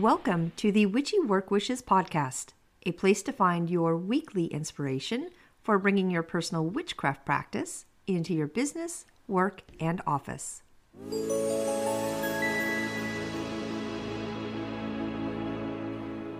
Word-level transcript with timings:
Welcome 0.00 0.52
to 0.58 0.70
the 0.70 0.86
Witchy 0.86 1.18
Work 1.18 1.50
Wishes 1.50 1.82
podcast, 1.82 2.50
a 2.86 2.92
place 2.92 3.20
to 3.24 3.32
find 3.32 3.68
your 3.68 3.96
weekly 3.96 4.44
inspiration 4.46 5.30
for 5.60 5.76
bringing 5.76 6.08
your 6.08 6.22
personal 6.22 6.64
witchcraft 6.64 7.26
practice 7.26 7.84
into 8.06 8.32
your 8.32 8.46
business, 8.46 9.06
work, 9.26 9.62
and 9.80 10.00
office. 10.06 10.62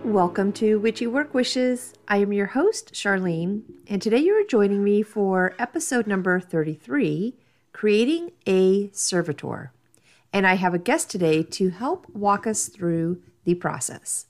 Welcome 0.05 0.53
to 0.53 0.79
Witchy 0.79 1.07
Work 1.07 1.33
Wishes. 1.33 1.93
I 2.07 2.17
am 2.19 2.31
your 2.31 2.45
host, 2.45 2.93
Charlene, 2.93 3.63
and 3.89 4.01
today 4.01 4.19
you 4.19 4.35
are 4.35 4.47
joining 4.47 4.85
me 4.85 5.03
for 5.03 5.53
episode 5.59 6.07
number 6.07 6.39
33 6.39 7.35
Creating 7.73 8.31
a 8.47 8.89
Servitor. 8.93 9.73
And 10.31 10.47
I 10.47 10.53
have 10.53 10.73
a 10.73 10.79
guest 10.79 11.09
today 11.09 11.43
to 11.43 11.71
help 11.71 12.07
walk 12.11 12.47
us 12.47 12.69
through 12.69 13.21
the 13.49 13.55
process. 13.55 14.27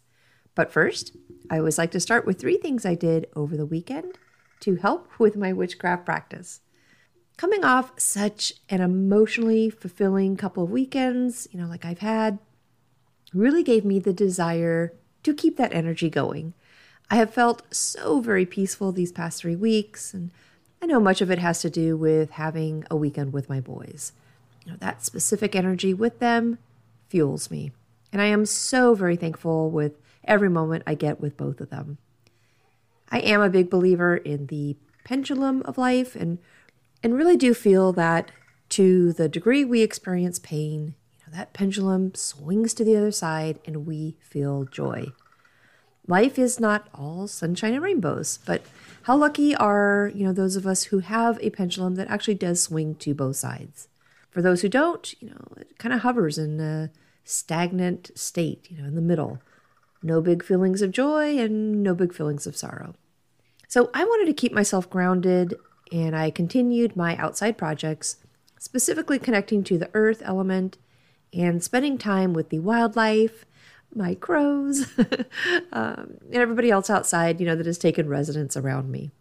But 0.56 0.72
first, 0.72 1.16
I 1.50 1.58
always 1.58 1.78
like 1.78 1.92
to 1.92 2.00
start 2.00 2.26
with 2.26 2.40
three 2.40 2.58
things 2.58 2.86
I 2.86 2.96
did 2.96 3.28
over 3.36 3.58
the 3.58 3.66
weekend 3.66 4.18
to 4.62 4.76
help 4.76 5.08
with 5.20 5.36
my 5.36 5.54
witchcraft 5.54 6.06
practice. 6.06 6.62
Coming 7.38 7.64
off 7.64 7.98
such 7.98 8.54
an 8.70 8.82
emotionally 8.82 9.70
fulfilling 9.70 10.36
couple 10.36 10.64
of 10.64 10.72
weekends, 10.72 11.48
you 11.52 11.60
know, 11.60 11.68
like 11.68 11.86
I've 11.86 12.00
had, 12.00 12.40
really 13.34 13.64
gave 13.64 13.86
me 13.86 14.00
the 14.00 14.14
desire 14.14 14.94
to 15.24 15.34
keep 15.34 15.58
that 15.58 15.74
energy 15.74 16.10
going. 16.10 16.54
I 17.10 17.16
have 17.16 17.34
felt 17.34 17.74
so 17.74 18.20
very 18.20 18.46
peaceful 18.46 18.92
these 18.92 19.12
past 19.12 19.42
three 19.42 19.56
weeks, 19.56 20.14
and 20.14 20.32
I 20.82 20.86
know 20.86 21.00
much 21.00 21.22
of 21.22 21.32
it 21.32 21.40
has 21.40 21.62
to 21.62 21.70
do 21.70 21.98
with 21.98 22.32
having 22.32 22.86
a 22.92 22.96
weekend 22.96 23.34
with 23.34 23.50
my 23.50 23.60
boys. 23.60 24.14
You 24.66 24.72
know, 24.72 24.78
that 24.80 25.06
specific 25.06 25.56
energy 25.56 25.94
with 25.94 26.20
them 26.20 26.58
fuels 27.10 27.50
me. 27.50 27.72
And 28.12 28.22
I 28.22 28.26
am 28.26 28.46
so 28.46 28.96
very 28.96 29.16
thankful 29.16 29.70
with 29.70 29.94
every 30.24 30.50
moment 30.50 30.84
I 30.86 30.96
get 30.96 31.20
with 31.20 31.38
both 31.38 31.62
of 31.62 31.70
them. 31.70 31.98
I 33.12 33.20
am 33.20 33.42
a 33.42 33.50
big 33.50 33.70
believer 33.70 34.18
in 34.18 34.48
the 34.48 34.78
pendulum 35.04 35.62
of 35.64 35.78
life 35.78 36.16
and 36.16 36.40
and 37.02 37.16
really 37.16 37.38
do 37.38 37.54
feel 37.54 37.94
that 37.94 38.32
to 38.70 39.14
the 39.14 39.30
degree 39.30 39.64
we 39.64 39.82
experience 39.82 40.38
pain, 40.38 40.96
you 41.18 41.26
know, 41.26 41.38
that 41.38 41.54
pendulum 41.54 42.14
swings 42.14 42.74
to 42.74 42.84
the 42.84 42.96
other 42.96 43.12
side 43.12 43.60
and 43.66 43.88
we 43.88 44.18
feel 44.22 44.66
joy. 44.66 45.08
Life 46.08 46.38
is 46.38 46.60
not 46.60 46.88
all 46.94 47.28
sunshine 47.28 47.74
and 47.74 47.84
rainbows, 47.84 48.40
but 48.46 48.64
how 49.04 49.16
lucky 49.16 49.56
are, 49.56 50.12
you 50.14 50.26
know, 50.26 50.34
those 50.34 50.56
of 50.56 50.68
us 50.68 50.86
who 50.86 51.00
have 51.00 51.40
a 51.42 51.52
pendulum 51.52 51.96
that 51.96 52.10
actually 52.10 52.36
does 52.36 52.62
swing 52.62 52.96
to 52.96 53.14
both 53.14 53.38
sides. 53.38 53.88
For 54.30 54.42
those 54.42 54.62
who 54.62 54.70
don't, 54.70 55.14
you 55.22 55.30
know, 55.30 55.48
it 55.58 55.78
kind 55.78 55.94
of 55.94 56.02
hovers 56.02 56.38
in 56.38 56.58
stagnant 57.30 58.10
state, 58.16 58.68
you 58.72 58.78
know, 58.78 58.88
in 58.88 58.96
the 58.96 59.02
middle. 59.02 59.40
No 60.02 60.22
big 60.22 60.44
feelings 60.44 60.82
of 60.82 60.92
joy 60.92 61.38
and 61.38 61.84
no 61.84 61.94
big 61.94 62.14
feelings 62.14 62.48
of 62.48 62.58
sorrow. 62.58 62.96
So 63.68 63.92
I 63.94 64.04
wanted 64.04 64.26
to 64.26 64.34
keep 64.34 64.52
myself 64.52 64.90
grounded 64.90 65.56
and 65.92 66.16
I 66.16 66.32
continued 66.32 66.96
my 66.96 67.16
outside 67.18 67.58
projects, 67.58 68.18
specifically 68.58 69.20
connecting 69.20 69.64
to 69.66 69.78
the 69.78 69.90
earth 69.94 70.22
element 70.26 70.78
and 71.32 71.64
spending 71.64 71.98
time 71.98 72.34
with 72.34 72.50
the 72.50 72.60
wildlife, 72.60 73.46
my 73.94 74.16
crows, 74.16 74.88
um, 75.72 76.18
and 76.26 76.36
everybody 76.36 76.72
else 76.72 76.90
outside, 76.90 77.40
you 77.40 77.46
know, 77.46 77.56
that 77.56 77.66
has 77.66 77.78
taken 77.78 78.08
residence 78.08 78.58
around 78.58 78.92
me. 78.92 79.12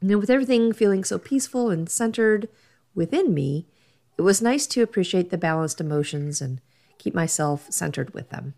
And 0.00 0.14
with 0.16 0.30
everything 0.30 0.72
feeling 0.72 1.04
so 1.04 1.18
peaceful 1.18 1.70
and 1.70 1.88
centered 1.88 2.48
within 2.94 3.32
me, 3.32 3.66
it 4.18 4.22
was 4.22 4.42
nice 4.42 4.66
to 4.68 4.82
appreciate 4.82 5.30
the 5.30 5.38
balanced 5.38 5.80
emotions 5.80 6.42
and 6.42 6.60
keep 6.98 7.14
myself 7.14 7.66
centered 7.70 8.14
with 8.14 8.30
them. 8.30 8.54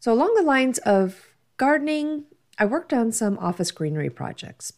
So, 0.00 0.12
along 0.12 0.34
the 0.34 0.42
lines 0.42 0.78
of 0.78 1.26
gardening, 1.56 2.24
I 2.58 2.64
worked 2.64 2.92
on 2.92 3.12
some 3.12 3.38
office 3.38 3.70
greenery 3.70 4.10
projects. 4.10 4.72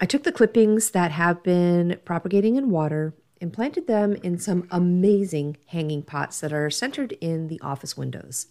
I 0.00 0.06
took 0.06 0.22
the 0.22 0.32
clippings 0.32 0.90
that 0.92 1.10
have 1.10 1.42
been 1.42 1.98
propagating 2.04 2.56
in 2.56 2.70
water 2.70 3.14
and 3.40 3.52
planted 3.52 3.86
them 3.86 4.14
in 4.22 4.38
some 4.38 4.66
amazing 4.70 5.56
hanging 5.66 6.02
pots 6.02 6.40
that 6.40 6.52
are 6.52 6.70
centered 6.70 7.12
in 7.20 7.48
the 7.48 7.60
office 7.60 7.96
windows. 7.96 8.46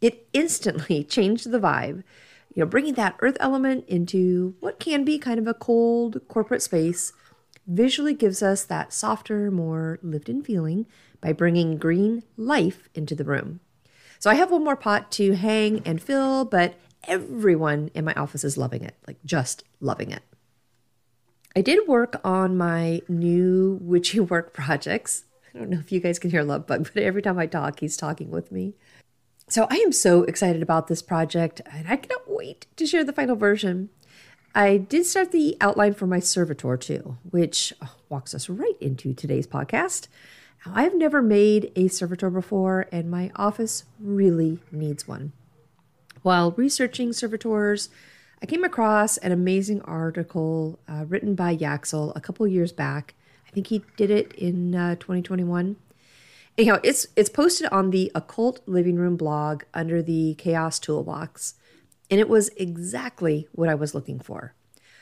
It 0.00 0.28
instantly 0.32 1.04
changed 1.16 1.50
the 1.50 1.60
vibe, 1.60 2.02
you 2.54 2.62
know, 2.62 2.66
bringing 2.66 2.94
that 2.94 3.16
earth 3.20 3.36
element 3.40 3.84
into 3.86 4.54
what 4.60 4.80
can 4.80 5.04
be 5.04 5.18
kind 5.18 5.38
of 5.38 5.46
a 5.46 5.54
cold 5.54 6.20
corporate 6.28 6.62
space 6.62 7.12
visually 7.66 8.14
gives 8.14 8.42
us 8.42 8.64
that 8.64 8.92
softer, 8.92 9.50
more 9.50 9.98
lived 10.02 10.28
in 10.28 10.42
feeling 10.42 10.86
by 11.20 11.32
bringing 11.32 11.76
green 11.76 12.22
life 12.36 12.88
into 12.94 13.14
the 13.14 13.24
room. 13.24 13.60
So 14.18 14.30
I 14.30 14.34
have 14.34 14.50
one 14.50 14.64
more 14.64 14.76
pot 14.76 15.10
to 15.12 15.32
hang 15.32 15.82
and 15.86 16.02
fill, 16.02 16.44
but 16.44 16.74
everyone 17.04 17.90
in 17.94 18.04
my 18.04 18.14
office 18.14 18.44
is 18.44 18.58
loving 18.58 18.84
it, 18.84 18.94
like 19.06 19.16
just 19.24 19.64
loving 19.80 20.10
it. 20.10 20.22
I 21.56 21.62
did 21.62 21.88
work 21.88 22.20
on 22.24 22.56
my 22.56 23.02
new 23.08 23.78
witchy 23.80 24.20
work 24.20 24.52
projects. 24.52 25.24
I 25.54 25.58
don't 25.58 25.70
know 25.70 25.78
if 25.78 25.90
you 25.90 26.00
guys 26.00 26.18
can 26.18 26.30
hear 26.30 26.42
Love 26.42 26.66
Bug, 26.66 26.90
but 26.94 27.02
every 27.02 27.22
time 27.22 27.38
I 27.38 27.46
talk, 27.46 27.80
he's 27.80 27.96
talking 27.96 28.30
with 28.30 28.52
me. 28.52 28.74
So 29.48 29.66
I 29.68 29.76
am 29.76 29.90
so 29.90 30.22
excited 30.22 30.62
about 30.62 30.86
this 30.86 31.02
project, 31.02 31.60
and 31.66 31.88
I 31.88 31.96
cannot 31.96 32.30
wait 32.30 32.66
to 32.76 32.86
share 32.86 33.02
the 33.02 33.12
final 33.12 33.34
version. 33.34 33.90
I 34.54 34.76
did 34.76 35.06
start 35.06 35.32
the 35.32 35.56
outline 35.60 35.94
for 35.94 36.06
my 36.06 36.20
servitor 36.20 36.76
too, 36.76 37.18
which 37.28 37.72
oh, 37.82 37.94
walks 38.08 38.34
us 38.34 38.48
right 38.48 38.76
into 38.80 39.12
today's 39.12 39.46
podcast. 39.46 40.06
I've 40.66 40.94
never 40.94 41.22
made 41.22 41.72
a 41.74 41.88
servitor 41.88 42.28
before, 42.28 42.86
and 42.92 43.10
my 43.10 43.30
office 43.34 43.84
really 43.98 44.58
needs 44.70 45.08
one. 45.08 45.32
While 46.22 46.52
researching 46.52 47.14
servitors, 47.14 47.88
I 48.42 48.46
came 48.46 48.62
across 48.62 49.16
an 49.18 49.32
amazing 49.32 49.80
article 49.82 50.78
uh, 50.86 51.06
written 51.08 51.34
by 51.34 51.56
Yaxel 51.56 52.12
a 52.14 52.20
couple 52.20 52.46
years 52.46 52.72
back. 52.72 53.14
I 53.46 53.50
think 53.50 53.68
he 53.68 53.82
did 53.96 54.10
it 54.10 54.32
in 54.34 54.74
uh, 54.74 54.96
2021. 54.96 55.76
Anyhow, 56.58 56.78
it's 56.82 57.06
it's 57.16 57.30
posted 57.30 57.68
on 57.68 57.90
the 57.90 58.12
Occult 58.14 58.60
Living 58.66 58.96
Room 58.96 59.16
blog 59.16 59.62
under 59.72 60.02
the 60.02 60.34
Chaos 60.34 60.78
Toolbox, 60.78 61.54
and 62.10 62.20
it 62.20 62.28
was 62.28 62.50
exactly 62.56 63.48
what 63.52 63.70
I 63.70 63.74
was 63.74 63.94
looking 63.94 64.20
for. 64.20 64.54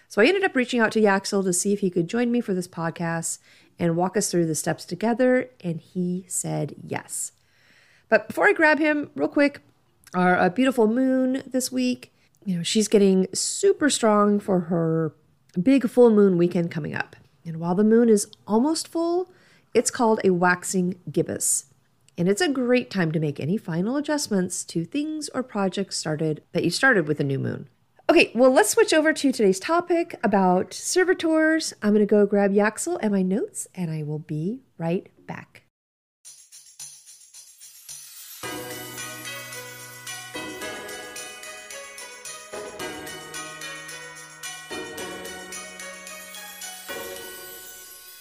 So 0.09 0.23
I 0.23 0.27
ended 0.27 0.43
up 0.43 0.57
reaching 0.57 0.81
out 0.81 0.91
to 0.93 1.01
Yaxel 1.01 1.45
to 1.45 1.53
see 1.53 1.73
if 1.73 1.81
he 1.81 1.91
could 1.91 2.09
join 2.09 2.33
me 2.33 2.41
for 2.41 2.55
this 2.55 2.67
podcast, 2.67 3.39
and 3.79 3.95
walk 3.95 4.17
us 4.17 4.31
through 4.31 4.47
the 4.47 4.55
steps 4.55 4.85
together, 4.85 5.51
and 5.63 5.81
he 5.81 6.25
said 6.27 6.75
yes. 6.83 7.33
But 8.09 8.27
before 8.27 8.49
I 8.49 8.53
grab 8.53 8.79
him, 8.79 9.11
real 9.15 9.29
quick, 9.29 9.61
our 10.15 10.37
a 10.37 10.51
beautiful 10.51 10.89
moon 10.89 11.43
this 11.47 11.71
week, 11.71 12.13
you 12.45 12.57
know, 12.57 12.63
she's 12.63 12.89
getting 12.89 13.29
super 13.35 13.91
strong 13.91 14.41
for 14.41 14.61
her 14.61 15.13
big 15.63 15.89
full 15.89 16.11
moon 16.11 16.39
weekend 16.39 16.71
coming 16.71 16.95
up. 16.95 17.15
And 17.45 17.59
while 17.59 17.75
the 17.75 17.85
moon 17.85 18.09
is 18.09 18.27
almost 18.47 18.89
full, 18.89 19.31
it's 19.75 19.91
called 19.91 20.21
a 20.25 20.31
waxing 20.31 20.99
gibbous. 21.13 21.67
And 22.17 22.29
it's 22.29 22.41
a 22.41 22.49
great 22.49 22.91
time 22.91 23.13
to 23.13 23.21
make 23.21 23.39
any 23.39 23.57
final 23.57 23.97
adjustments 23.97 24.65
to 24.65 24.85
things 24.85 25.29
or 25.35 25.43
projects 25.43 25.99
started 25.99 26.43
that 26.53 26.65
you 26.65 26.71
started 26.71 27.07
with 27.07 27.21
a 27.21 27.25
new 27.25 27.39
moon. 27.39 27.69
Okay, 28.11 28.33
well, 28.35 28.51
let's 28.51 28.71
switch 28.71 28.95
over 28.95 29.13
to 29.13 29.33
today's 29.33 29.61
topic 29.61 30.19
about 30.25 30.73
servitors. 30.73 31.75
I'm 31.83 31.91
going 31.91 32.01
to 32.01 32.07
go 32.07 32.25
grab 32.25 32.53
Yaxel 32.53 32.99
and 33.03 33.13
my 33.13 33.21
notes, 33.21 33.69
and 33.75 33.91
I 33.91 34.03
will 34.03 34.19
be 34.19 34.63
right 34.79 35.11
back. 35.27 35.65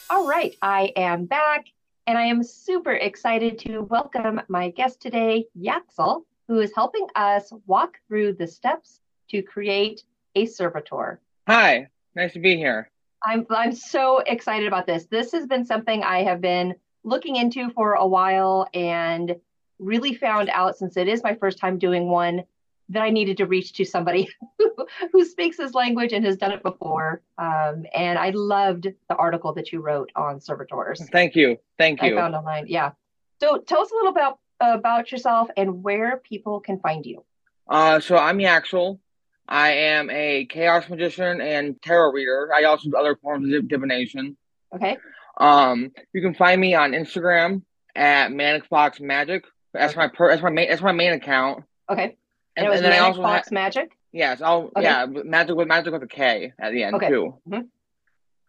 All 0.09 0.27
right, 0.27 0.53
I 0.61 0.91
am 0.97 1.23
back, 1.23 1.67
and 2.07 2.17
I 2.17 2.25
am 2.25 2.43
super 2.43 2.91
excited 2.91 3.57
to 3.59 3.83
welcome 3.83 4.41
my 4.49 4.69
guest 4.69 5.01
today, 5.01 5.45
Yaxel, 5.57 6.23
who 6.49 6.59
is 6.59 6.73
helping 6.75 7.07
us 7.15 7.53
walk 7.67 7.99
through 8.09 8.33
the 8.33 8.47
steps 8.47 8.99
to 9.29 9.41
create 9.41 10.03
a 10.35 10.45
servitor. 10.45 11.19
Hi, 11.47 11.89
nice 12.15 12.33
to 12.33 12.39
be 12.39 12.55
here. 12.55 12.89
I'm 13.23 13.45
I'm 13.49 13.73
so 13.73 14.19
excited 14.19 14.67
about 14.67 14.85
this. 14.85 15.05
This 15.05 15.31
has 15.31 15.47
been 15.47 15.65
something 15.65 16.03
I 16.03 16.23
have 16.23 16.41
been 16.41 16.75
looking 17.03 17.35
into 17.35 17.69
for 17.71 17.93
a 17.93 18.05
while 18.05 18.67
and 18.73 19.35
really 19.79 20.13
found 20.13 20.49
out 20.49 20.77
since 20.77 20.97
it 20.97 21.07
is 21.07 21.23
my 21.23 21.35
first 21.35 21.57
time 21.57 21.77
doing 21.77 22.09
one 22.09 22.43
that 22.89 23.03
I 23.03 23.09
needed 23.09 23.37
to 23.37 23.45
reach 23.45 23.73
to 23.73 23.85
somebody 23.85 24.29
who, 24.57 24.87
who 25.11 25.25
speaks 25.25 25.57
this 25.57 25.73
language 25.73 26.13
and 26.13 26.25
has 26.25 26.37
done 26.37 26.51
it 26.51 26.63
before. 26.63 27.21
Um, 27.37 27.85
and 27.93 28.17
I 28.17 28.31
loved 28.31 28.87
the 29.09 29.15
article 29.15 29.53
that 29.53 29.71
you 29.71 29.81
wrote 29.81 30.11
on 30.15 30.39
servitors. 30.39 31.01
Thank 31.11 31.35
you. 31.35 31.57
Thank 31.77 32.01
you. 32.01 32.17
I 32.17 32.21
found 32.21 32.35
online. 32.35 32.65
Yeah. 32.67 32.91
So 33.39 33.59
tell 33.59 33.81
us 33.81 33.91
a 33.91 33.95
little 33.95 34.11
about 34.11 34.39
about 34.59 35.11
yourself 35.11 35.49
and 35.55 35.83
where 35.83 36.17
people 36.17 36.59
can 36.59 36.79
find 36.79 37.05
you. 37.05 37.23
Uh, 37.69 37.99
so 37.99 38.17
I'm 38.17 38.39
Yaxel. 38.39 38.99
I 39.47 39.69
am 39.71 40.09
a 40.09 40.45
chaos 40.45 40.89
magician 40.89 41.39
and 41.41 41.81
tarot 41.81 42.11
reader. 42.11 42.49
I 42.53 42.63
also 42.65 42.89
do 42.89 42.97
other 42.97 43.15
forms 43.15 43.53
of 43.53 43.67
divination. 43.67 44.35
Okay. 44.75 44.97
Um, 45.37 45.91
you 46.13 46.21
can 46.21 46.33
find 46.33 46.59
me 46.59 46.73
on 46.73 46.91
Instagram 46.91 47.61
at 47.95 48.31
Manic 48.31 48.65
Fox 48.65 48.99
Magick. 48.99 49.43
That's 49.73 49.93
okay. 49.93 50.01
my 50.01 50.07
per- 50.09 50.29
that's 50.29 50.41
my 50.41 50.49
main 50.49 50.69
that's 50.69 50.81
my 50.81 50.91
main 50.91 51.13
account. 51.13 51.63
Okay. 51.89 52.17
And, 52.55 52.65
it 52.65 52.69
was 52.69 52.81
then 52.81 52.91
I 52.91 52.95
Manic 52.95 53.07
also 53.09 53.21
Fox 53.21 53.49
ha- 53.49 53.53
Magic. 53.53 53.91
yes, 54.11 54.41
I'll 54.41 54.71
Okay. 54.75 54.81
yeah, 54.83 55.05
magic 55.05 55.55
with 55.55 55.67
magic 55.67 55.93
with 55.93 56.03
a 56.03 56.07
K 56.07 56.53
at 56.59 56.71
the 56.71 56.83
end 56.83 56.95
Okay. 56.95 57.07
too. 57.09 57.39
Mhm. 57.47 57.67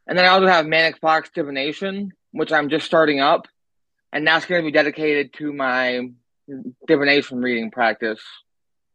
And 0.06 0.18
then 0.18 0.24
I 0.24 0.28
also 0.28 0.46
have 0.46 0.66
Manic 0.66 0.98
Fox 0.98 1.28
Divination, 1.34 2.12
which 2.32 2.50
I'm 2.52 2.70
just 2.70 2.86
starting 2.86 3.20
up, 3.20 3.46
and 4.12 4.26
that's 4.26 4.46
going 4.46 4.62
to 4.62 4.66
be 4.66 4.72
dedicated 4.72 5.34
to 5.34 5.52
my 5.52 6.08
divination 6.86 7.40
reading 7.42 7.70
practice. 7.70 8.20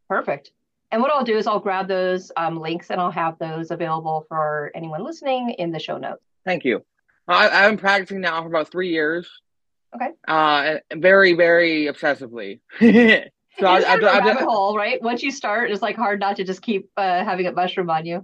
Perfect. 0.10 0.52
And 0.94 1.02
what 1.02 1.12
I'll 1.12 1.24
do 1.24 1.36
is 1.36 1.48
I'll 1.48 1.60
grab 1.60 1.88
those 1.88 2.32
um, 2.38 2.60
links 2.60 2.92
and 2.92 3.02
I'll 3.02 3.10
have 3.10 3.40
those 3.40 3.72
available 3.72 4.28
for 4.30 4.72
anyone 4.76 5.04
listening 5.04 5.50
in 5.58 5.72
the 5.72 5.80
show 5.80 5.98
notes. 5.98 6.22
Thank 6.46 6.66
you. 6.66 6.86
I, 7.28 7.50
I've 7.50 7.72
been 7.72 7.80
practicing 7.80 8.22
now 8.22 8.44
for 8.44 8.48
about 8.48 8.70
three 8.70 8.90
years. 8.90 9.28
Okay. 9.96 10.10
Uh, 10.28 10.76
very, 10.96 11.34
very 11.34 11.86
obsessively. 11.86 12.60
so 12.80 12.86
it's 12.86 13.26
I, 13.64 13.66
I, 13.66 13.76
I, 13.76 13.96
a 13.96 14.06
I, 14.06 14.18
rabbit 14.20 14.44
hole, 14.44 14.78
right? 14.78 15.02
Once 15.02 15.24
you 15.24 15.32
start, 15.32 15.72
it's 15.72 15.82
like 15.82 15.96
hard 15.96 16.20
not 16.20 16.36
to 16.36 16.44
just 16.44 16.62
keep 16.62 16.92
uh, 16.96 17.26
having 17.26 17.48
it 17.48 17.56
mushroom 17.56 17.90
on 17.90 18.06
you. 18.06 18.24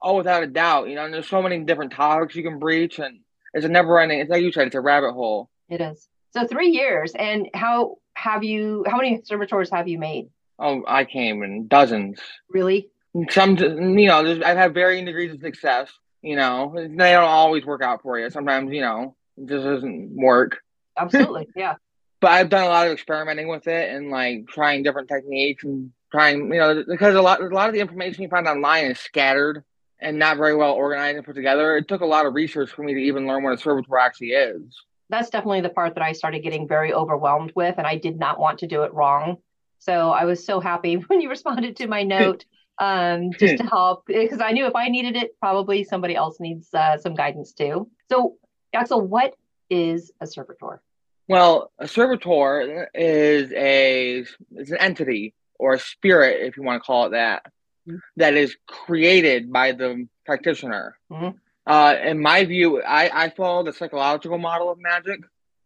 oh, 0.00 0.16
without 0.16 0.42
a 0.42 0.46
doubt, 0.46 0.88
you 0.88 0.94
know, 0.94 1.04
and 1.04 1.12
there's 1.12 1.28
so 1.28 1.42
many 1.42 1.58
different 1.64 1.92
topics 1.92 2.34
you 2.34 2.42
can 2.42 2.58
breach, 2.58 2.98
and 2.98 3.20
it's 3.52 3.66
a 3.66 3.68
never-ending. 3.68 4.20
It's 4.20 4.30
like 4.30 4.42
you 4.42 4.52
said, 4.52 4.68
it's 4.68 4.74
a 4.74 4.80
rabbit 4.80 5.12
hole. 5.12 5.50
It 5.68 5.82
is. 5.82 6.08
So 6.32 6.46
three 6.46 6.70
years. 6.70 7.12
And 7.14 7.50
how 7.52 7.96
have 8.14 8.42
you, 8.42 8.86
how 8.88 8.96
many 8.96 9.20
servitors 9.22 9.68
have 9.68 9.86
you 9.86 9.98
made? 9.98 10.30
Oh, 10.58 10.82
I 10.86 11.04
came 11.04 11.42
in 11.42 11.68
dozens. 11.68 12.18
Really? 12.50 12.88
Some, 13.30 13.56
you 13.56 14.08
know, 14.08 14.22
there's, 14.22 14.42
I've 14.42 14.56
had 14.56 14.74
varying 14.74 15.04
degrees 15.04 15.32
of 15.32 15.40
success. 15.40 15.90
You 16.22 16.36
know, 16.36 16.72
they 16.74 17.12
don't 17.12 17.24
always 17.24 17.64
work 17.64 17.82
out 17.82 18.02
for 18.02 18.18
you. 18.18 18.30
Sometimes, 18.30 18.72
you 18.72 18.80
know, 18.80 19.16
it 19.36 19.48
just 19.48 19.64
doesn't 19.64 20.10
work. 20.14 20.58
Absolutely. 20.98 21.48
Yeah. 21.54 21.74
But 22.20 22.32
I've 22.32 22.48
done 22.48 22.64
a 22.64 22.68
lot 22.68 22.86
of 22.86 22.92
experimenting 22.92 23.48
with 23.48 23.66
it 23.66 23.94
and 23.94 24.10
like 24.10 24.48
trying 24.48 24.82
different 24.82 25.08
techniques 25.08 25.64
and 25.64 25.92
trying, 26.10 26.52
you 26.52 26.58
know, 26.58 26.84
because 26.88 27.14
a 27.14 27.22
lot, 27.22 27.42
a 27.42 27.48
lot 27.48 27.68
of 27.68 27.74
the 27.74 27.80
information 27.80 28.22
you 28.22 28.28
find 28.28 28.48
online 28.48 28.86
is 28.86 28.98
scattered 28.98 29.62
and 30.00 30.18
not 30.18 30.36
very 30.36 30.54
well 30.54 30.72
organized 30.72 31.16
and 31.16 31.26
put 31.26 31.34
together. 31.34 31.76
It 31.76 31.88
took 31.88 32.00
a 32.00 32.06
lot 32.06 32.26
of 32.26 32.34
research 32.34 32.70
for 32.70 32.82
me 32.82 32.94
to 32.94 33.00
even 33.00 33.26
learn 33.26 33.42
what 33.42 33.52
a 33.52 33.58
servitor 33.58 33.96
actually 33.98 34.28
is. 34.28 34.62
That's 35.08 35.30
definitely 35.30 35.60
the 35.60 35.68
part 35.68 35.94
that 35.94 36.02
I 36.02 36.12
started 36.12 36.42
getting 36.42 36.66
very 36.66 36.92
overwhelmed 36.92 37.52
with, 37.54 37.76
and 37.78 37.86
I 37.86 37.96
did 37.96 38.18
not 38.18 38.40
want 38.40 38.58
to 38.60 38.66
do 38.66 38.82
it 38.82 38.92
wrong. 38.92 39.36
So 39.78 40.10
I 40.10 40.24
was 40.24 40.44
so 40.44 40.60
happy 40.60 40.94
when 41.08 41.20
you 41.20 41.28
responded 41.28 41.76
to 41.76 41.86
my 41.86 42.02
note 42.02 42.44
um, 42.78 43.30
just 43.32 43.56
to 43.58 43.64
help 43.64 44.04
because 44.06 44.40
I 44.40 44.52
knew 44.52 44.66
if 44.66 44.74
I 44.74 44.88
needed 44.88 45.16
it, 45.16 45.38
probably 45.40 45.84
somebody 45.84 46.14
else 46.14 46.38
needs 46.40 46.72
uh, 46.74 46.98
some 46.98 47.14
guidance 47.14 47.52
too. 47.52 47.88
So, 48.10 48.36
Axel, 48.74 49.00
what 49.00 49.34
is 49.70 50.12
a 50.20 50.26
servitor? 50.26 50.82
Well, 51.28 51.72
a 51.78 51.88
servitor 51.88 52.88
is 52.94 53.50
a 53.52 54.24
is 54.54 54.70
an 54.70 54.78
entity 54.78 55.34
or 55.58 55.74
a 55.74 55.78
spirit, 55.78 56.46
if 56.46 56.56
you 56.56 56.62
want 56.62 56.82
to 56.82 56.86
call 56.86 57.06
it 57.06 57.10
that, 57.10 57.46
Mhm. 57.88 58.00
that 58.16 58.34
is 58.34 58.56
created 58.66 59.50
by 59.50 59.72
the 59.72 60.06
practitioner. 60.26 60.98
Mhm. 61.10 61.34
Uh, 61.66 61.96
in 62.04 62.20
my 62.20 62.44
view, 62.44 62.82
I, 62.82 63.24
I 63.24 63.30
follow 63.30 63.64
the 63.64 63.72
psychological 63.72 64.38
model 64.38 64.70
of 64.70 64.78
magic, 64.78 65.20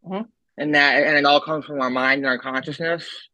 Mhm. 0.06 0.28
and 0.56 0.74
that 0.76 1.02
and 1.02 1.16
it 1.18 1.24
all 1.26 1.40
comes 1.40 1.64
from 1.66 1.80
our 1.80 1.90
mind 1.90 2.18
and 2.18 2.26
our 2.26 2.38
consciousness. 2.38 3.28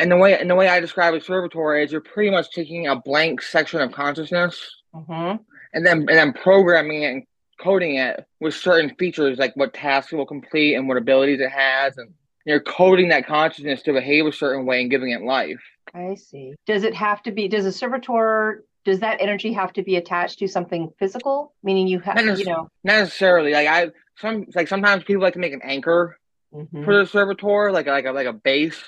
And 0.00 0.10
the 0.10 0.16
way 0.16 0.38
and 0.38 0.48
the 0.48 0.54
way 0.54 0.66
I 0.68 0.80
describe 0.80 1.12
a 1.12 1.20
servitor 1.20 1.76
is 1.76 1.92
you're 1.92 2.00
pretty 2.00 2.30
much 2.30 2.50
taking 2.52 2.86
a 2.88 2.96
blank 2.96 3.42
section 3.42 3.80
of 3.82 3.92
consciousness 3.92 4.58
Mhm. 4.94 5.40
and 5.74 5.86
then 5.86 5.98
and 5.98 6.08
then 6.08 6.32
programming 6.32 7.02
it 7.02 7.12
and 7.12 7.22
coding 7.60 7.96
it 7.96 8.24
with 8.40 8.54
certain 8.54 8.94
features 8.96 9.38
like 9.38 9.54
what 9.56 9.74
tasks 9.74 10.10
it 10.12 10.16
will 10.16 10.24
complete 10.24 10.74
and 10.74 10.88
what 10.88 10.96
abilities 10.96 11.38
it 11.40 11.50
has 11.50 11.98
and 11.98 12.14
you're 12.46 12.60
coding 12.60 13.10
that 13.10 13.26
consciousness 13.26 13.82
to 13.82 13.92
behave 13.92 14.24
a 14.24 14.32
certain 14.32 14.64
way 14.64 14.80
and 14.80 14.90
giving 14.90 15.10
it 15.10 15.20
life. 15.20 15.60
I 15.92 16.14
see. 16.14 16.54
Does 16.66 16.84
it 16.84 16.94
have 16.94 17.22
to 17.24 17.32
be? 17.32 17.46
Does 17.48 17.66
a 17.66 17.72
servitor? 17.72 18.64
Does 18.86 19.00
that 19.00 19.20
energy 19.20 19.52
have 19.52 19.74
to 19.74 19.82
be 19.82 19.96
attached 19.96 20.38
to 20.38 20.48
something 20.48 20.90
physical? 20.98 21.52
Meaning 21.62 21.86
you 21.88 22.00
have, 22.00 22.18
you 22.38 22.46
know. 22.46 22.68
Not 22.82 23.00
necessarily 23.00 23.52
like 23.52 23.68
I 23.68 23.90
some 24.16 24.46
like 24.54 24.68
sometimes 24.68 25.04
people 25.04 25.22
like 25.22 25.34
to 25.34 25.38
make 25.38 25.52
an 25.52 25.60
anchor 25.62 26.16
Mhm. 26.54 26.84
for 26.86 26.96
the 26.96 27.04
servitor 27.06 27.70
like 27.70 27.86
like 27.86 28.06
a 28.06 28.12
like 28.12 28.26
a 28.26 28.32
base 28.32 28.82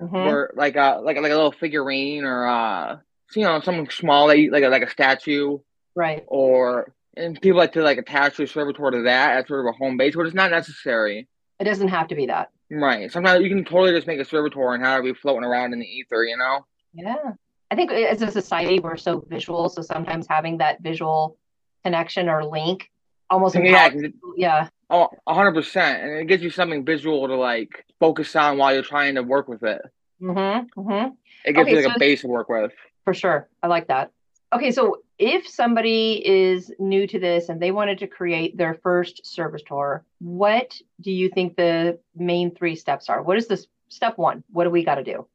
Mhm. 0.00 0.14
or 0.14 0.52
like 0.56 0.76
a 0.76 1.00
like 1.02 1.16
like 1.16 1.30
a 1.32 1.36
little 1.36 1.52
figurine 1.52 2.24
or 2.24 2.46
uh 2.46 2.98
you 3.36 3.44
know 3.44 3.60
something 3.60 3.88
small 3.90 4.28
that 4.28 4.38
you, 4.38 4.50
like 4.50 4.64
a, 4.64 4.68
like 4.68 4.82
a 4.82 4.90
statue 4.90 5.58
Right. 5.94 6.24
or 6.26 6.92
and 7.16 7.40
people 7.40 7.58
like 7.58 7.72
to 7.72 7.82
like 7.82 7.98
attach 7.98 8.36
their 8.38 8.46
servitor 8.46 8.90
to 8.90 9.02
that 9.02 9.36
as 9.38 9.46
sort 9.48 9.60
of 9.66 9.74
a 9.74 9.76
home 9.76 9.96
base, 9.98 10.16
but 10.16 10.24
it's 10.26 10.34
not 10.34 10.50
necessary. 10.50 11.28
It 11.60 11.64
doesn't 11.64 11.88
have 11.88 12.08
to 12.08 12.14
be 12.14 12.26
that. 12.26 12.48
Right. 12.70 13.12
Sometimes 13.12 13.42
you 13.44 13.50
can 13.50 13.64
totally 13.64 13.92
just 13.92 14.06
make 14.06 14.18
a 14.18 14.24
servitor 14.24 14.72
and 14.72 14.82
have 14.82 15.00
it 15.00 15.12
be 15.12 15.14
floating 15.20 15.44
around 15.44 15.74
in 15.74 15.78
the 15.78 15.86
ether, 15.86 16.24
you 16.24 16.38
know? 16.38 16.64
Yeah. 16.94 17.32
I 17.70 17.74
think 17.74 17.92
as 17.92 18.22
a 18.22 18.30
society, 18.30 18.80
we're 18.80 18.96
so 18.96 19.24
visual. 19.28 19.68
So 19.68 19.82
sometimes 19.82 20.26
having 20.28 20.58
that 20.58 20.80
visual 20.82 21.36
connection 21.84 22.28
or 22.30 22.44
link 22.46 22.90
almost 23.28 23.54
Yeah. 23.56 23.90
Yeah. 24.36 24.68
Oh, 24.92 25.08
a 25.26 25.34
hundred 25.34 25.54
percent. 25.54 26.02
And 26.02 26.18
it 26.18 26.26
gives 26.28 26.42
you 26.42 26.50
something 26.50 26.84
visual 26.84 27.26
to 27.26 27.34
like 27.34 27.84
focus 27.98 28.36
on 28.36 28.58
while 28.58 28.72
you're 28.72 28.82
trying 28.84 29.16
to 29.16 29.22
work 29.22 29.48
with 29.48 29.64
it. 29.64 29.82
Mm-hmm. 30.22 30.80
Mm-hmm. 30.80 31.14
It 31.44 31.52
gives 31.54 31.62
Okay, 31.66 31.70
you 31.70 31.76
like 31.78 31.86
so- 31.86 31.96
a 31.96 31.98
base 31.98 32.20
to 32.20 32.28
work 32.28 32.48
with. 32.48 32.70
For 33.04 33.14
sure. 33.14 33.48
I 33.62 33.66
like 33.66 33.88
that. 33.88 34.12
Okay. 34.54 34.70
So 34.70 34.98
if 35.18 35.48
somebody 35.48 36.22
is 36.24 36.70
new 36.78 37.06
to 37.08 37.18
this 37.18 37.48
and 37.48 37.60
they 37.60 37.72
wanted 37.72 37.98
to 37.98 38.06
create 38.06 38.56
their 38.56 38.74
first 38.74 39.26
servitor, 39.26 40.04
what 40.20 40.78
do 41.00 41.10
you 41.10 41.28
think 41.30 41.56
the 41.56 41.98
main 42.14 42.54
three 42.54 42.76
steps 42.76 43.08
are? 43.08 43.22
What 43.22 43.38
is 43.38 43.48
this 43.48 43.66
step 43.88 44.18
one? 44.18 44.44
What 44.50 44.64
do 44.64 44.70
we 44.70 44.84
got 44.84 44.96
to 44.96 45.04
do? 45.04 45.26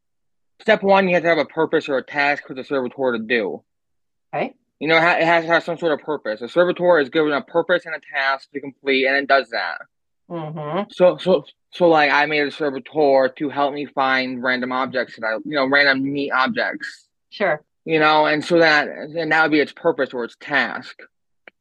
Step 0.62 0.82
one, 0.82 1.08
you 1.08 1.16
have 1.16 1.24
to 1.24 1.30
have 1.30 1.38
a 1.38 1.46
purpose 1.46 1.90
or 1.90 1.98
a 1.98 2.04
task 2.04 2.48
for 2.48 2.54
the 2.54 2.64
servitor 2.64 3.18
to 3.18 3.20
do. 3.20 3.64
Okay. 4.34 4.54
You 4.80 4.88
know, 4.88 4.98
it 4.98 5.02
ha- 5.02 5.26
has 5.26 5.46
to 5.46 5.52
have 5.52 5.64
some 5.64 5.78
sort 5.78 5.94
of 5.94 6.06
purpose. 6.06 6.42
A 6.42 6.48
servitor 6.48 7.00
is 7.00 7.10
given 7.10 7.34
a 7.34 7.42
purpose 7.42 7.86
and 7.86 7.96
a 7.96 8.00
task 8.00 8.52
to 8.52 8.60
complete, 8.62 9.08
and 9.08 9.16
it 9.16 9.28
does 9.28 9.50
that. 9.50 9.82
Mm-hmm. 10.30 10.92
So, 10.92 11.18
so, 11.18 11.46
so, 11.72 11.88
like, 11.88 12.12
I 12.12 12.26
made 12.26 12.46
a 12.46 12.52
servitor 12.52 13.34
to 13.38 13.50
help 13.50 13.74
me 13.74 13.86
find 13.86 14.44
random 14.44 14.72
objects 14.72 15.16
that 15.16 15.26
I, 15.26 15.34
you 15.46 15.56
know, 15.56 15.68
random 15.68 16.14
neat 16.14 16.32
objects. 16.32 17.08
Sure. 17.30 17.64
You 17.86 18.00
know, 18.00 18.26
and 18.26 18.44
so 18.44 18.60
that, 18.60 18.88
and 18.88 19.32
that 19.32 19.42
would 19.44 19.52
be 19.52 19.60
its 19.60 19.72
purpose 19.72 20.14
or 20.14 20.26
its 20.26 20.36
task. 20.40 21.00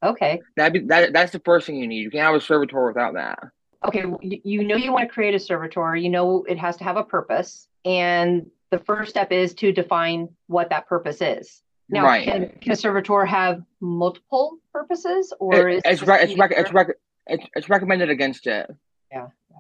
Okay. 0.03 0.41
That'd 0.57 0.73
be 0.73 0.87
that. 0.89 1.13
That's 1.13 1.33
the 1.33 1.41
first 1.41 1.67
thing 1.67 1.77
you 1.77 1.87
need. 1.87 2.03
You 2.03 2.11
can't 2.11 2.25
have 2.25 2.35
a 2.35 2.41
servitor 2.41 2.87
without 2.87 3.15
that. 3.15 3.39
okay, 3.85 4.05
you 4.21 4.65
know 4.65 4.77
you 4.77 4.93
want 4.93 5.09
to 5.09 5.13
create 5.13 5.35
a 5.35 5.39
servitor, 5.39 5.97
you 5.97 6.11
know 6.11 6.45
it 6.49 6.59
has 6.59 6.77
to 6.79 6.85
have 6.85 6.97
a 6.97 7.05
purpose, 7.05 7.69
and 7.85 8.51
the 8.71 8.79
first 8.79 9.11
step 9.11 9.33
is 9.33 9.55
to 9.55 9.73
define 9.73 10.29
what 10.49 10.71
that 10.71 10.87
purpose 10.89 11.19
is. 11.21 11.63
Now, 11.89 12.05
right. 12.05 12.51
can, 12.61 12.75
servitor 12.77 13.25
have 13.25 13.63
multiple 13.81 14.59
purposes, 14.73 15.33
or 15.39 15.69
It- 15.69 15.77
is 15.77 15.83
it's 15.85 16.03
rec- 16.03 16.23
it's 16.29 16.39
rec- 16.39 16.53
it's 16.57 16.73
rec- 16.73 16.97
it's 17.29 17.47
it's 17.55 17.69
recommended 17.69 18.11
against 18.11 18.47
it. 18.47 18.69
Yeah, 19.13 19.29
yeah. 19.51 19.57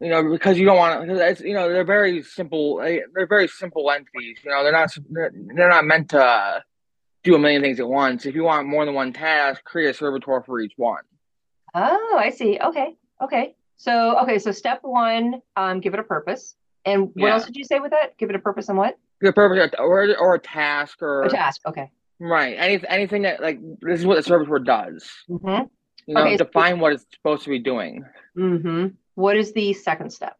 You 0.00 0.08
know, 0.10 0.30
because 0.30 0.58
you 0.58 0.64
don't 0.64 0.78
want 0.78 1.06
to. 1.08 1.26
It's 1.28 1.40
you 1.42 1.52
know 1.52 1.68
they're 1.68 1.84
very 1.84 2.22
simple. 2.22 2.80
eh, 2.80 3.00
They're 3.14 3.26
very 3.26 3.48
simple 3.48 3.90
entities. 3.90 4.38
You 4.42 4.50
know, 4.52 4.62
they're 4.62 4.72
not 4.72 4.90
they're, 5.10 5.30
they're 5.34 5.68
not 5.68 5.84
meant 5.84 6.10
to 6.10 6.64
do 7.24 7.34
a 7.34 7.38
million 7.38 7.60
things 7.60 7.78
at 7.80 7.88
once. 7.88 8.24
If 8.24 8.34
you 8.34 8.44
want 8.44 8.66
more 8.66 8.84
than 8.86 8.94
one 8.94 9.12
task, 9.12 9.62
create 9.64 9.90
a 9.90 9.94
servitor 9.94 10.42
for 10.46 10.60
each 10.60 10.74
one. 10.76 11.02
Oh, 11.74 12.16
I 12.18 12.30
see. 12.30 12.58
Okay, 12.58 12.96
okay. 13.22 13.54
So, 13.76 14.18
okay, 14.20 14.38
so 14.38 14.52
step 14.52 14.78
one, 14.82 15.42
um, 15.56 15.80
give 15.80 15.92
it 15.92 16.00
a 16.00 16.04
purpose. 16.04 16.56
And 16.86 17.08
what 17.14 17.16
Yeah. 17.16 17.32
else 17.34 17.44
did 17.44 17.56
you 17.56 17.64
say 17.64 17.78
with 17.80 17.90
that? 17.90 18.16
Give 18.16 18.30
it 18.30 18.36
a 18.36 18.38
purpose 18.38 18.70
and 18.70 18.78
what? 18.78 18.96
The 19.20 19.32
purpose 19.32 19.70
or 19.78 20.16
or 20.18 20.34
a 20.34 20.38
task 20.38 21.00
or 21.02 21.22
A 21.24 21.28
task. 21.30 21.60
Okay. 21.66 21.90
right 22.20 22.54
any, 22.58 22.82
anything 22.88 23.22
that 23.22 23.40
like 23.42 23.58
this 23.80 24.00
is 24.00 24.06
what 24.06 24.16
the 24.16 24.22
servitor 24.22 24.58
does. 24.58 25.08
Mm-hmm. 25.30 25.64
You 26.06 26.14
know, 26.14 26.20
Okay, 26.22 26.36
so- 26.36 26.44
define 26.44 26.78
what 26.80 26.92
it's 26.92 27.06
supposed 27.14 27.44
to 27.44 27.50
be 27.50 27.58
doing. 27.58 28.04
Mm-hmm. 28.36 28.88
What 29.14 29.36
is 29.36 29.52
the 29.52 29.72
second 29.72 30.10
step? 30.10 30.36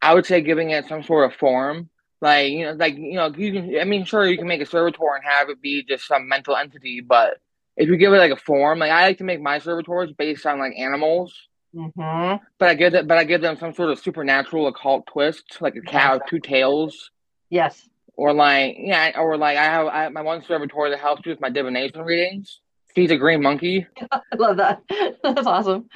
I 0.00 0.14
would 0.14 0.26
say 0.26 0.40
giving 0.40 0.70
it 0.70 0.86
some 0.88 1.02
sort 1.02 1.30
of 1.30 1.36
form. 1.38 1.90
Like, 2.20 2.50
you 2.50 2.64
know, 2.64 2.72
like, 2.72 2.96
you 2.96 3.14
know, 3.14 3.32
you 3.36 3.52
can, 3.52 3.78
I 3.80 3.84
mean, 3.84 4.04
sure, 4.04 4.26
you 4.26 4.36
can 4.38 4.48
make 4.48 4.60
a 4.60 4.66
servitor 4.66 4.98
and 5.14 5.22
have 5.24 5.50
it 5.50 5.62
be 5.62 5.84
just 5.84 6.06
some 6.06 6.28
mental 6.28 6.56
entity, 6.56 7.00
but 7.00 7.38
if 7.76 7.88
you 7.88 7.96
give 7.96 8.12
it 8.12 8.16
like 8.18 8.32
a 8.32 8.36
form, 8.36 8.80
like 8.80 8.90
I 8.90 9.02
like 9.02 9.18
to 9.18 9.24
make 9.24 9.40
my 9.40 9.58
servitors 9.60 10.10
based 10.12 10.44
on 10.46 10.58
like 10.58 10.72
animals, 10.76 11.34
Mm-hmm. 11.76 12.42
but 12.58 12.68
I 12.70 12.74
give 12.74 12.92
them, 12.92 13.06
but 13.06 13.18
I 13.18 13.24
give 13.24 13.42
them 13.42 13.56
some 13.58 13.74
sort 13.74 13.90
of 13.90 13.98
supernatural 14.00 14.66
occult 14.68 15.06
twist, 15.06 15.58
like 15.60 15.76
a 15.76 15.82
cat 15.82 16.14
with 16.14 16.22
two 16.28 16.40
tails, 16.40 17.10
Yes. 17.50 17.88
or 18.16 18.32
like, 18.32 18.76
yeah, 18.78 19.18
or 19.18 19.36
like 19.36 19.56
I 19.56 19.64
have, 19.64 19.86
I 19.86 20.08
my 20.08 20.22
one 20.22 20.42
servitor 20.44 20.90
that 20.90 20.98
helps 20.98 21.24
me 21.24 21.32
with 21.32 21.40
my 21.40 21.50
divination 21.50 22.00
readings. 22.02 22.60
He's 22.94 23.10
a 23.10 23.16
green 23.16 23.42
monkey. 23.42 23.86
I 24.10 24.20
love 24.36 24.56
that. 24.56 24.82
That's 25.22 25.46
awesome. 25.46 25.88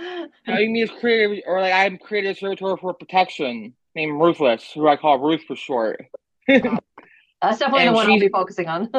You 0.47 0.55
mean, 0.55 0.87
just 0.87 1.01
create, 1.01 1.43
or 1.47 1.61
like 1.61 1.73
I 1.73 1.91
created 1.97 2.37
a 2.37 2.39
servitor 2.39 2.77
for 2.77 2.95
protection 2.95 3.75
named 3.95 4.21
Ruthless, 4.21 4.71
who 4.73 4.89
I 4.89 4.97
call 4.97 5.19
Ruth 5.19 5.43
for 5.47 5.57
short. 5.57 6.05
That's 6.49 7.59
definitely 7.59 7.87
the 7.87 7.93
one 7.93 8.11
I'll 8.11 8.21
be 8.21 8.29
focusing 8.29 8.69
on. 8.69 8.91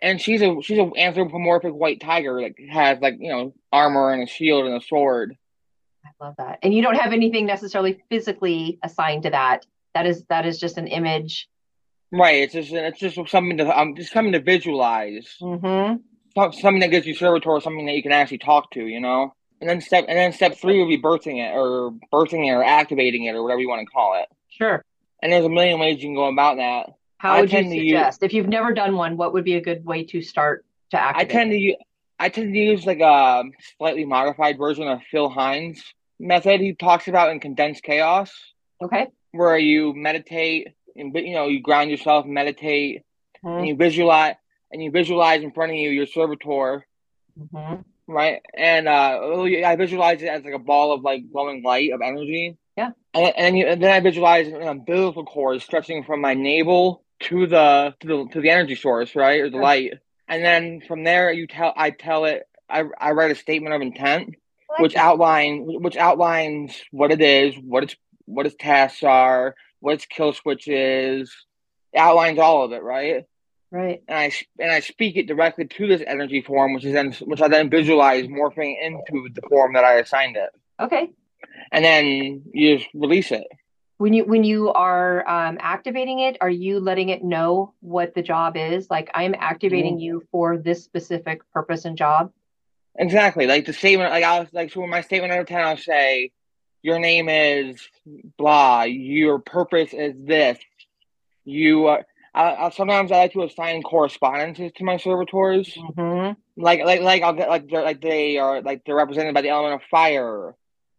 and 0.00 0.20
she's 0.20 0.42
a 0.42 0.56
she's 0.62 0.78
an 0.78 0.92
anthropomorphic 0.96 1.72
white 1.72 2.00
tiger 2.00 2.40
that 2.40 2.52
has 2.70 3.00
like 3.00 3.16
you 3.18 3.30
know 3.30 3.52
armor 3.72 4.12
and 4.12 4.22
a 4.22 4.26
shield 4.26 4.66
and 4.66 4.76
a 4.76 4.80
sword 4.80 5.36
I 6.04 6.24
love 6.24 6.34
that. 6.38 6.58
And 6.62 6.72
you 6.72 6.82
don't 6.82 6.96
have 6.96 7.12
anything 7.12 7.46
necessarily 7.46 8.02
physically 8.08 8.78
assigned 8.82 9.24
to 9.24 9.30
that. 9.30 9.66
That 9.94 10.06
is 10.06 10.24
that 10.28 10.46
is 10.46 10.58
just 10.58 10.78
an 10.78 10.86
image 10.86 11.48
Right. 12.12 12.42
It's 12.42 12.52
just 12.54 12.72
it's 12.72 12.98
just 12.98 13.16
something 13.30 13.56
to 13.58 13.78
um 13.78 13.94
just 13.96 14.12
something 14.12 14.32
to 14.32 14.40
visualize. 14.40 15.36
Mm-hmm. 15.40 15.96
Something 16.52 16.80
that 16.80 16.90
gives 16.90 17.06
you 17.06 17.14
servitor, 17.14 17.58
something 17.60 17.86
that 17.86 17.94
you 17.94 18.02
can 18.02 18.12
actually 18.12 18.38
talk 18.38 18.70
to, 18.72 18.86
you 18.86 19.00
know. 19.00 19.34
And 19.60 19.68
then 19.68 19.80
step 19.80 20.06
and 20.08 20.16
then 20.16 20.32
step 20.32 20.56
three 20.56 20.80
would 20.80 20.88
be 20.88 21.00
birthing 21.00 21.36
it 21.38 21.52
or 21.54 21.92
birthing 22.12 22.46
it 22.46 22.52
or 22.52 22.64
activating 22.64 23.24
it 23.24 23.34
or 23.34 23.42
whatever 23.42 23.60
you 23.60 23.68
want 23.68 23.80
to 23.86 23.92
call 23.92 24.14
it. 24.20 24.26
Sure. 24.48 24.84
And 25.22 25.32
there's 25.32 25.44
a 25.44 25.48
million 25.50 25.78
ways 25.78 25.96
you 26.02 26.08
can 26.08 26.14
go 26.14 26.26
about 26.26 26.56
that. 26.56 26.94
How 27.18 27.34
I 27.34 27.40
would 27.42 27.52
you 27.52 27.62
to 27.62 27.68
use- 27.68 27.90
suggest? 27.92 28.22
If 28.22 28.32
you've 28.32 28.48
never 28.48 28.72
done 28.72 28.96
one, 28.96 29.16
what 29.16 29.32
would 29.34 29.44
be 29.44 29.54
a 29.56 29.60
good 29.60 29.84
way 29.84 30.04
to 30.04 30.22
start 30.22 30.64
to 30.92 30.98
activate? 31.00 31.30
I 31.30 31.32
tend 31.32 31.50
to 31.50 31.58
use 31.58 31.76
I 32.18 32.28
tend 32.28 32.52
to 32.54 32.58
use 32.58 32.86
like 32.86 33.00
a 33.00 33.44
slightly 33.78 34.04
modified 34.04 34.56
version 34.58 34.88
of 34.88 35.00
Phil 35.10 35.28
Hine's 35.28 35.82
method 36.18 36.60
he 36.60 36.74
talks 36.74 37.08
about 37.08 37.30
in 37.30 37.40
condensed 37.40 37.82
chaos, 37.82 38.30
Okay. 38.82 39.06
where 39.32 39.56
you 39.58 39.94
meditate 39.94 40.68
and 40.96 41.14
you 41.14 41.34
know 41.34 41.46
you 41.48 41.60
ground 41.60 41.90
yourself, 41.90 42.26
meditate, 42.26 43.02
and 43.42 43.64
Mhm. 43.64 43.68
you 43.68 43.76
visualize 43.76 44.36
and 44.72 44.82
you 44.82 44.90
visualize 44.90 45.42
in 45.42 45.50
front 45.52 45.72
of 45.72 45.76
you 45.76 45.90
your 45.90 46.06
servitor, 46.06 46.86
Mhm. 47.38 47.84
right? 48.06 48.40
And 48.54 48.88
uh, 48.88 49.18
oh, 49.20 49.44
I 49.46 49.76
visualize 49.76 50.22
it 50.22 50.26
as 50.28 50.44
like 50.44 50.54
a 50.54 50.58
ball 50.58 50.92
of 50.92 51.02
like 51.02 51.30
glowing 51.32 51.62
light 51.62 51.92
of 51.92 52.00
energy. 52.02 52.56
Yeah. 52.76 52.90
And 53.14 53.32
and, 53.36 53.58
you, 53.58 53.66
and 53.66 53.82
then 53.82 53.90
I 53.90 54.00
visualize 54.00 54.46
an 54.48 54.62
umbilical 54.62 55.24
cord 55.24 55.60
stretching 55.62 56.04
from 56.04 56.20
my 56.20 56.34
navel 56.34 57.02
to 57.20 57.46
the 57.46 57.94
to 58.00 58.06
the 58.06 58.28
to 58.32 58.40
the 58.40 58.50
energy 58.50 58.74
source, 58.76 59.14
right, 59.14 59.40
or 59.40 59.50
the 59.50 59.54
Sure. 59.54 59.62
light. 59.62 59.92
And 60.28 60.44
then 60.44 60.80
from 60.86 61.04
there, 61.04 61.32
you 61.32 61.46
tell 61.46 61.72
I 61.76 61.90
tell 61.90 62.24
it. 62.24 62.46
I 62.68 62.84
I 62.98 63.12
write 63.12 63.32
a 63.32 63.34
statement 63.34 63.74
of 63.74 63.82
intent, 63.82 64.36
like 64.70 64.78
which 64.80 64.96
outline 64.96 65.64
which 65.66 65.96
outlines 65.96 66.80
what 66.92 67.10
it 67.10 67.20
is, 67.20 67.56
what 67.56 67.82
its 67.82 67.96
what 68.26 68.46
its 68.46 68.54
tasks 68.54 69.02
are, 69.02 69.56
what 69.80 69.94
its 69.94 70.06
kill 70.06 70.32
switch 70.32 70.68
is. 70.68 71.34
Outlines 71.96 72.38
all 72.38 72.64
of 72.64 72.72
it, 72.72 72.82
right? 72.82 73.24
Right. 73.72 74.02
and 74.08 74.18
I 74.18 74.32
and 74.58 74.70
I 74.72 74.80
speak 74.80 75.16
it 75.16 75.26
directly 75.28 75.66
to 75.66 75.86
this 75.86 76.02
energy 76.06 76.40
form, 76.40 76.74
which 76.74 76.84
is 76.84 76.92
then 76.92 77.12
which 77.22 77.40
I 77.40 77.48
then 77.48 77.70
visualize 77.70 78.26
morphing 78.26 78.74
into 78.82 79.28
the 79.34 79.42
form 79.48 79.74
that 79.74 79.84
I 79.84 79.94
assigned 79.94 80.36
it, 80.36 80.50
Okay. 80.80 81.10
and 81.72 81.84
then 81.84 82.42
you 82.52 82.78
just 82.78 82.88
release 82.94 83.30
it. 83.32 83.46
When 83.98 84.12
you 84.12 84.24
when 84.24 84.44
you 84.44 84.72
are 84.72 85.28
um, 85.28 85.58
activating 85.60 86.20
it, 86.20 86.36
are 86.40 86.50
you 86.50 86.80
letting 86.80 87.10
it 87.10 87.22
know 87.22 87.74
what 87.80 88.14
the 88.14 88.22
job 88.22 88.56
is? 88.56 88.88
Like 88.90 89.10
I'm 89.14 89.34
activating 89.38 89.94
Mm-hmm. 89.96 90.02
you 90.02 90.22
for 90.32 90.56
this 90.58 90.82
specific 90.82 91.40
purpose 91.52 91.84
and 91.84 91.96
job. 91.96 92.32
Exactly, 92.98 93.46
like 93.46 93.66
the 93.66 93.72
statement. 93.72 94.10
Like 94.10 94.24
I 94.24 94.40
was 94.40 94.48
like, 94.52 94.72
so 94.72 94.82
in 94.84 94.90
my 94.90 95.00
statement 95.02 95.32
out 95.32 95.40
of 95.40 95.46
ten, 95.46 95.60
I'll 95.60 95.76
say, 95.76 96.32
"Your 96.82 96.98
name 96.98 97.28
is 97.28 97.80
blah. 98.38 98.82
Your 98.82 99.38
purpose 99.38 99.92
is 99.92 100.14
this. 100.18 100.58
You." 101.44 101.86
Uh, 101.88 102.02
I, 102.32 102.66
I, 102.66 102.70
sometimes 102.70 103.10
I 103.10 103.16
like 103.18 103.32
to 103.32 103.42
assign 103.42 103.82
correspondences 103.82 104.70
to 104.76 104.84
my 104.84 104.98
servitors. 104.98 105.74
Mm-hmm. 105.76 106.38
like 106.62 106.84
like 106.84 107.00
like 107.00 107.22
I'll 107.22 107.32
get 107.32 107.48
like 107.48 107.68
they're 107.68 107.82
like 107.82 108.00
they 108.00 108.38
are 108.38 108.62
like 108.62 108.82
they're 108.86 108.94
represented 108.94 109.34
by 109.34 109.40
the 109.42 109.48
element 109.48 109.74
of 109.82 109.88
fire, 109.90 110.54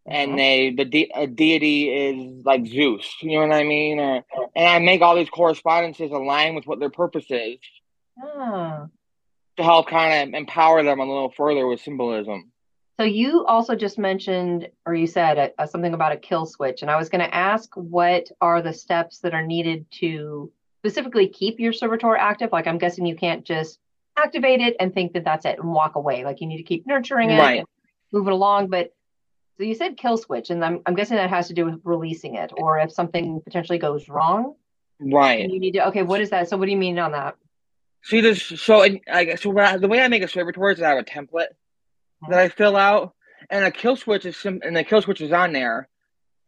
and 0.06 0.32
Mhm. 0.34 0.38
they 0.38 0.72
the 0.72 0.84
de- 0.86 1.12
a 1.16 1.28
deity 1.28 1.88
is 1.90 2.46
like 2.46 2.66
Zeus. 2.66 3.10
You 3.22 3.40
know 3.40 3.48
what 3.48 3.56
I 3.56 3.64
mean? 3.64 4.00
Or, 4.00 4.26
and 4.58 4.68
I 4.68 4.80
make 4.80 5.02
all 5.02 5.16
these 5.16 5.30
correspondences 5.30 6.12
align 6.12 6.54
with 6.54 6.68
what 6.68 6.80
their 6.82 6.90
purpose 6.90 7.28
is 7.30 7.60
Ah. 8.22 8.88
to 9.56 9.64
help 9.64 9.88
kind 9.88 10.30
of 10.30 10.38
empower 10.38 10.84
them 10.84 11.00
a 11.00 11.06
little 11.06 11.32
further 11.32 11.66
with 11.66 11.80
symbolism. 11.80 12.51
So 13.00 13.06
you 13.06 13.46
also 13.46 13.76
just 13.76 13.98
mentioned, 13.98 14.68
or 14.86 14.94
you 14.94 15.08
said 15.08 15.40
uh, 15.40 15.50
uh, 15.58 15.66
something 15.66 15.94
about 15.94 16.12
a 16.12 16.18
kill 16.18 16.46
switch, 16.46 16.82
and 16.82 16.92
I 16.92 16.98
was 16.98 17.10
going 17.10 17.24
to 17.24 17.34
ask 17.34 17.74
what 17.76 18.28
are 18.42 18.62
the 18.62 18.74
steps 18.74 19.20
that 19.20 19.34
are 19.34 19.46
needed 19.46 19.86
to 20.00 20.52
specifically 20.84 21.28
keep 21.28 21.60
your 21.60 21.74
servitor 21.74 22.16
active? 22.16 22.52
Like 22.52 22.68
I'm 22.68 22.78
guessing 22.78 23.06
you 23.06 23.16
can't 23.16 23.44
just 23.44 23.80
activate 24.18 24.62
it 24.62 24.76
and 24.80 24.94
think 24.94 25.14
that 25.14 25.24
that's 25.24 25.46
it 25.46 25.58
and 25.58 25.72
walk 25.72 25.96
away. 25.96 26.24
Like 26.26 26.42
you 26.42 26.48
need 26.48 26.58
to 26.58 26.64
keep 26.64 26.86
nurturing 26.86 27.32
it 27.32 27.40
Right. 27.40 27.66
move 28.12 28.28
it 28.28 28.34
along. 28.34 28.68
But 28.68 28.94
so 29.58 29.64
you 29.64 29.76
said 29.76 29.98
kill 29.98 30.18
switch, 30.18 30.50
and 30.50 30.64
I'm 30.64 30.82
I'm 30.86 30.96
guessing 30.96 31.18
that 31.18 31.30
has 31.30 31.48
to 31.48 31.54
do 31.54 31.66
with 31.66 31.82
releasing 31.84 32.36
it, 32.36 32.52
or 32.56 32.80
if 32.80 32.92
something 32.92 33.42
potentially 33.42 33.80
goes 33.80 34.10
wrong, 34.10 34.56
Right. 35.00 35.50
you 35.50 35.60
need 35.60 35.74
to. 35.74 35.88
Okay, 35.88 36.04
what 36.04 36.22
is 36.22 36.30
that? 36.32 36.50
So 36.50 36.58
what 36.58 36.66
do 36.66 36.72
you 36.72 36.78
mean 36.78 37.00
on 37.00 37.12
that? 37.14 37.36
See 38.04 38.22
this. 38.22 38.44
So 38.44 38.82
I 38.84 39.00
I 39.12 39.36
so 39.36 39.58
I, 39.58 39.78
the 39.78 39.88
way 39.88 40.02
I 40.02 40.08
make 40.08 40.24
a 40.24 40.28
servitor 40.28 40.70
is 40.70 40.82
I 40.82 40.90
have 40.90 40.98
a 40.98 41.04
template 41.04 41.48
that 42.30 42.40
I 42.40 42.50
fill 42.50 42.76
out, 42.78 43.14
and 43.50 43.66
a 43.66 43.72
kill 43.72 43.96
switch 43.96 44.26
is 44.26 44.38
sim- 44.38 44.62
and 44.64 44.76
the 44.76 44.84
kill 44.84 45.02
switch 45.02 45.22
is 45.22 45.32
on 45.32 45.54
there, 45.54 45.88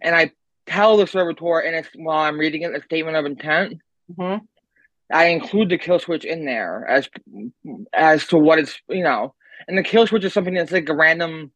and 0.02 0.16
I 0.16 0.32
tell 0.66 0.98
the 0.98 1.08
servitor, 1.08 1.60
and 1.60 1.76
it's 1.76 1.90
while 1.96 2.20
I'm 2.20 2.40
reading 2.40 2.62
it, 2.64 2.76
a 2.76 2.82
statement 2.84 3.18
of 3.18 3.26
intent. 3.26 3.80
hmm 4.16 4.36
I 5.12 5.26
include 5.26 5.70
the 5.70 5.78
kill 5.78 6.00
switch 6.00 6.26
in 6.26 6.46
there 6.46 6.88
as 6.90 7.08
as 7.94 8.26
to 8.28 8.38
what 8.38 8.58
it's 8.60 8.80
you 8.90 9.04
know, 9.04 9.36
and 9.68 9.78
the 9.78 9.84
kill 9.84 10.08
switch 10.08 10.24
is 10.24 10.34
something 10.34 10.54
that's 10.56 10.72
like 10.72 10.90
a 10.90 10.96
random, 10.96 11.52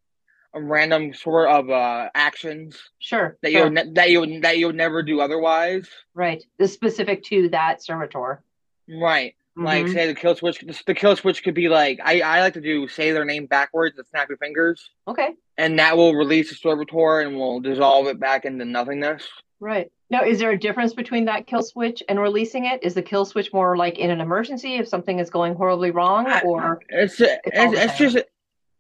a 0.53 0.61
random 0.61 1.13
sort 1.13 1.49
of 1.49 1.69
uh 1.69 2.09
actions 2.13 2.77
Sure. 2.99 3.37
that 3.41 3.51
sure. 3.51 3.63
you 3.65 3.69
ne- 3.71 3.91
that 3.93 4.09
you 4.11 4.41
that 4.41 4.57
you 4.59 4.67
would 4.67 4.75
never 4.75 5.01
do 5.01 5.21
otherwise. 5.21 5.87
right. 6.13 6.43
This 6.59 6.73
specific 6.73 7.23
to 7.25 7.49
that 7.49 7.81
servitor. 7.81 8.43
Right. 8.87 9.35
Like 9.59 9.85
Mhm. 9.87 9.93
say 9.93 10.07
the 10.07 10.13
kill 10.13 10.35
switch, 10.35 10.63
the 10.85 10.93
kill 10.93 11.15
switch 11.15 11.43
could 11.43 11.55
be 11.55 11.67
like 11.67 11.99
I 12.03 12.21
I 12.21 12.41
like 12.41 12.53
to 12.53 12.61
do 12.61 12.87
say 12.87 13.11
their 13.11 13.25
name 13.25 13.47
backwards 13.47 13.97
and 13.97 14.05
snap 14.05 14.29
your 14.29 14.37
fingers, 14.37 14.91
Okay. 15.07 15.29
and 15.57 15.79
that 15.79 15.97
will 15.97 16.13
release 16.13 16.49
the 16.49 16.55
servitor 16.55 17.21
and 17.21 17.35
will 17.35 17.59
dissolve 17.59 18.05
it 18.07 18.19
back 18.19 18.45
into 18.45 18.65
nothingness. 18.65 19.27
Right. 19.59 19.91
Now, 20.11 20.23
is 20.23 20.37
there 20.37 20.51
a 20.51 20.59
difference 20.59 20.93
between 20.93 21.25
that 21.25 21.47
kill 21.47 21.63
switch 21.63 22.03
and 22.07 22.19
releasing 22.19 22.65
it? 22.65 22.83
Is 22.83 22.93
the 22.93 23.01
kill 23.01 23.25
switch 23.25 23.51
more 23.51 23.75
like 23.75 23.97
in 23.97 24.11
an 24.11 24.21
emergency 24.21 24.75
if 24.75 24.87
something 24.87 25.17
is 25.17 25.31
going 25.31 25.55
horribly 25.55 25.89
wrong, 25.89 26.27
or 26.45 26.79
It's 26.89 27.19
all 27.19 27.27
it's, 27.73 27.81
it's 27.81 27.97
just 27.97 28.17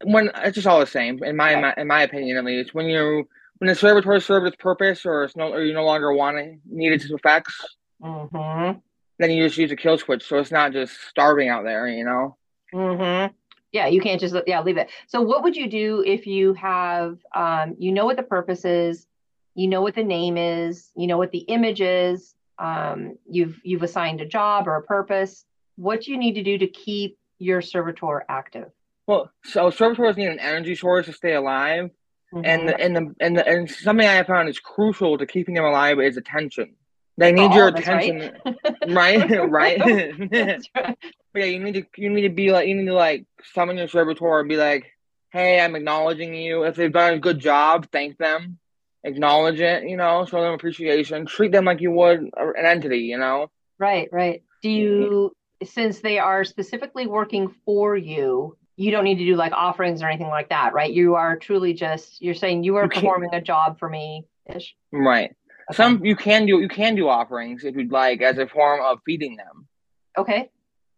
when 0.03 0.29
it's 0.35 0.53
just 0.55 0.67
all 0.67 0.79
the 0.79 0.85
same 0.85 1.23
in 1.23 1.35
my, 1.35 1.53
Okay. 1.53 1.61
my 1.61 1.73
in 1.77 1.87
my 1.87 2.03
opinion 2.03 2.37
at 2.37 2.45
least. 2.45 2.75
When 2.75 2.85
you 2.85 3.27
when 3.57 3.67
the 3.67 3.73
servitor 3.73 4.19
served 4.19 4.45
its 4.45 4.55
purpose 4.57 5.07
or 5.07 5.23
it's 5.23 5.35
no 5.35 5.51
or 5.51 5.63
you 5.63 5.73
no 5.73 5.83
longer 5.85 6.13
want 6.13 6.37
it 6.37 6.59
needed 6.69 7.01
its 7.01 7.09
effects, 7.11 7.59
mm-hmm, 7.99 8.77
then 9.19 9.31
you 9.31 9.45
just 9.45 9.57
use 9.57 9.71
a 9.71 9.75
kill 9.75 9.97
switch 9.97 10.27
so 10.27 10.37
it's 10.37 10.51
not 10.51 10.73
just 10.73 10.93
starving 11.09 11.49
out 11.49 11.63
there. 11.63 11.87
You 11.87 12.05
know. 12.05 12.37
mm-hmm. 12.73 13.33
Yeah, 13.71 13.87
you 13.87 14.01
can't 14.01 14.19
just 14.21 14.35
yeah 14.47 14.61
leave 14.61 14.77
it. 14.77 14.89
So, 15.07 15.21
what 15.21 15.43
would 15.43 15.55
you 15.55 15.69
do 15.69 16.03
if 16.05 16.25
you 16.25 16.53
have 16.53 17.19
um, 17.35 17.75
you 17.77 17.91
know 17.91 18.05
what 18.05 18.17
the 18.17 18.23
purpose 18.23 18.65
is, 18.65 19.07
you 19.55 19.67
know 19.67 19.81
what 19.81 19.95
the 19.95 20.03
name 20.03 20.37
is, 20.37 20.91
you 20.95 21.07
know 21.07 21.17
what 21.17 21.31
the 21.31 21.39
image 21.39 21.81
is, 21.81 22.33
um, 22.59 23.17
you've 23.29 23.59
you've 23.63 23.83
assigned 23.83 24.21
a 24.21 24.25
job 24.25 24.67
or 24.67 24.75
a 24.75 24.83
purpose. 24.83 25.45
What 25.75 26.01
do 26.01 26.11
you 26.11 26.17
need 26.17 26.33
to 26.33 26.43
do 26.43 26.57
to 26.57 26.67
keep 26.67 27.17
your 27.39 27.61
servitor 27.61 28.25
active? 28.29 28.71
Well, 29.05 29.31
so 29.43 29.69
servitors 29.69 30.17
need 30.17 30.27
an 30.27 30.39
energy 30.39 30.75
source 30.75 31.05
to 31.05 31.13
stay 31.13 31.33
alive, 31.33 31.91
and 32.43 32.45
Mhm. 32.63 32.67
the, 32.67 32.79
and 32.81 32.95
the 32.95 33.15
and 33.19 33.37
the 33.37 33.47
and 33.47 33.69
something 33.69 34.07
I 34.07 34.13
have 34.13 34.27
found 34.27 34.49
is 34.49 34.59
crucial 34.59 35.17
to 35.17 35.25
keeping 35.25 35.55
them 35.55 35.65
alive 35.65 35.99
is 35.99 36.17
attention. 36.17 36.75
They 37.17 37.31
need 37.31 37.53
your 37.53 37.69
of 37.69 37.75
us, 37.75 37.87
right? 37.87 38.13
attention, 38.13 38.55
right? 38.87 39.49
right. 39.49 39.81
Right. 40.75 40.97
But 41.33 41.39
yeah, 41.41 41.45
you 41.45 41.59
need 41.59 41.73
to 41.75 41.85
you 41.97 42.09
need 42.09 42.21
to 42.21 42.29
be 42.29 42.51
like 42.51 42.67
you 42.67 42.75
need 42.75 42.85
to 42.85 42.93
like 42.93 43.25
summon 43.53 43.77
your 43.77 43.87
servitor 43.87 44.39
and 44.39 44.49
be 44.49 44.57
like, 44.57 44.85
hey, 45.31 45.59
I'm 45.59 45.75
acknowledging 45.75 46.33
you. 46.33 46.63
If 46.63 46.75
they've 46.75 46.91
done 46.91 47.13
a 47.13 47.19
good 47.19 47.39
job, 47.39 47.87
thank 47.91 48.17
them, 48.17 48.57
acknowledge 49.03 49.59
it. 49.59 49.83
You 49.83 49.97
know, 49.97 50.25
show 50.25 50.41
them 50.41 50.53
appreciation. 50.53 51.25
Treat 51.25 51.51
them 51.51 51.65
like 51.65 51.81
you 51.81 51.91
would 51.91 52.29
an 52.37 52.65
entity. 52.65 52.99
You 52.99 53.17
know. 53.17 53.51
Right, 53.79 54.09
right. 54.11 54.43
Do 54.63 54.69
you, 54.69 55.35
since 55.63 55.99
they 55.99 56.19
are 56.19 56.43
specifically 56.43 57.07
working 57.07 57.53
for 57.65 57.95
you, 57.95 58.57
you 58.75 58.91
don't 58.91 59.03
need 59.03 59.19
to 59.19 59.25
do 59.25 59.35
like 59.35 59.53
offerings 59.53 60.01
or 60.01 60.07
anything 60.07 60.27
like 60.29 60.49
that, 60.49 60.73
right? 60.73 60.91
You 60.91 61.15
are 61.15 61.37
truly 61.37 61.73
just, 61.73 62.21
you're 62.21 62.35
saying 62.35 62.63
you 62.63 62.77
are 62.77 62.87
performing 62.87 63.33
a 63.33 63.41
job 63.41 63.79
for 63.79 63.89
me 63.89 64.25
ish. 64.53 64.75
Right. 64.91 65.35
Some 65.73 66.05
you 66.05 66.15
can 66.15 66.45
do 66.45 66.61
you 66.61 66.69
can 66.69 66.95
do 66.95 67.09
offerings 67.09 67.63
if 67.63 67.75
you'd 67.75 67.91
like 67.91 68.21
as 68.21 68.37
a 68.37 68.47
form 68.47 68.81
of 68.81 68.99
feeding 69.05 69.35
them. 69.35 69.67
Okay. 70.17 70.49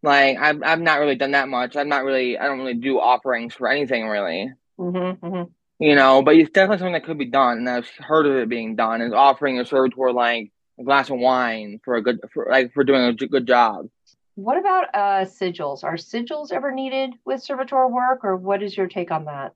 Like 0.02 0.38
I've 0.38 0.62
I've 0.62 0.80
not 0.80 1.00
really 1.00 1.16
done 1.16 1.32
that 1.32 1.48
much. 1.48 1.76
I'm 1.76 1.88
not 1.88 2.04
really 2.04 2.38
I 2.38 2.46
don't 2.46 2.58
really 2.58 2.74
do 2.74 3.00
offerings 3.00 3.54
for 3.54 3.68
anything 3.68 4.06
really. 4.06 4.52
Mm-hmm, 4.78 5.26
mm-hmm. 5.26 5.50
You 5.84 5.94
know, 5.94 6.22
but 6.22 6.36
it's 6.36 6.50
definitely 6.50 6.78
something 6.78 6.92
that 6.92 7.04
could 7.04 7.18
be 7.18 7.26
done, 7.26 7.58
and 7.58 7.68
I've 7.68 7.88
heard 7.98 8.26
of 8.26 8.36
it 8.36 8.48
being 8.48 8.76
done. 8.76 9.00
Is 9.00 9.12
offering 9.12 9.58
a 9.58 9.64
servitor 9.64 10.12
like 10.12 10.52
a 10.78 10.84
glass 10.84 11.10
of 11.10 11.18
wine 11.18 11.80
for 11.84 11.96
a 11.96 12.02
good 12.02 12.20
for 12.32 12.46
like 12.50 12.72
for 12.72 12.84
doing 12.84 13.02
a 13.02 13.12
good 13.14 13.46
job. 13.46 13.88
What 14.36 14.58
about 14.58 14.94
uh 14.94 15.24
sigils? 15.24 15.82
Are 15.82 15.96
sigils 15.96 16.52
ever 16.52 16.70
needed 16.70 17.14
with 17.24 17.42
servitor 17.42 17.88
work, 17.88 18.24
or 18.24 18.36
what 18.36 18.62
is 18.62 18.76
your 18.76 18.88
take 18.88 19.10
on 19.10 19.24
that? 19.24 19.54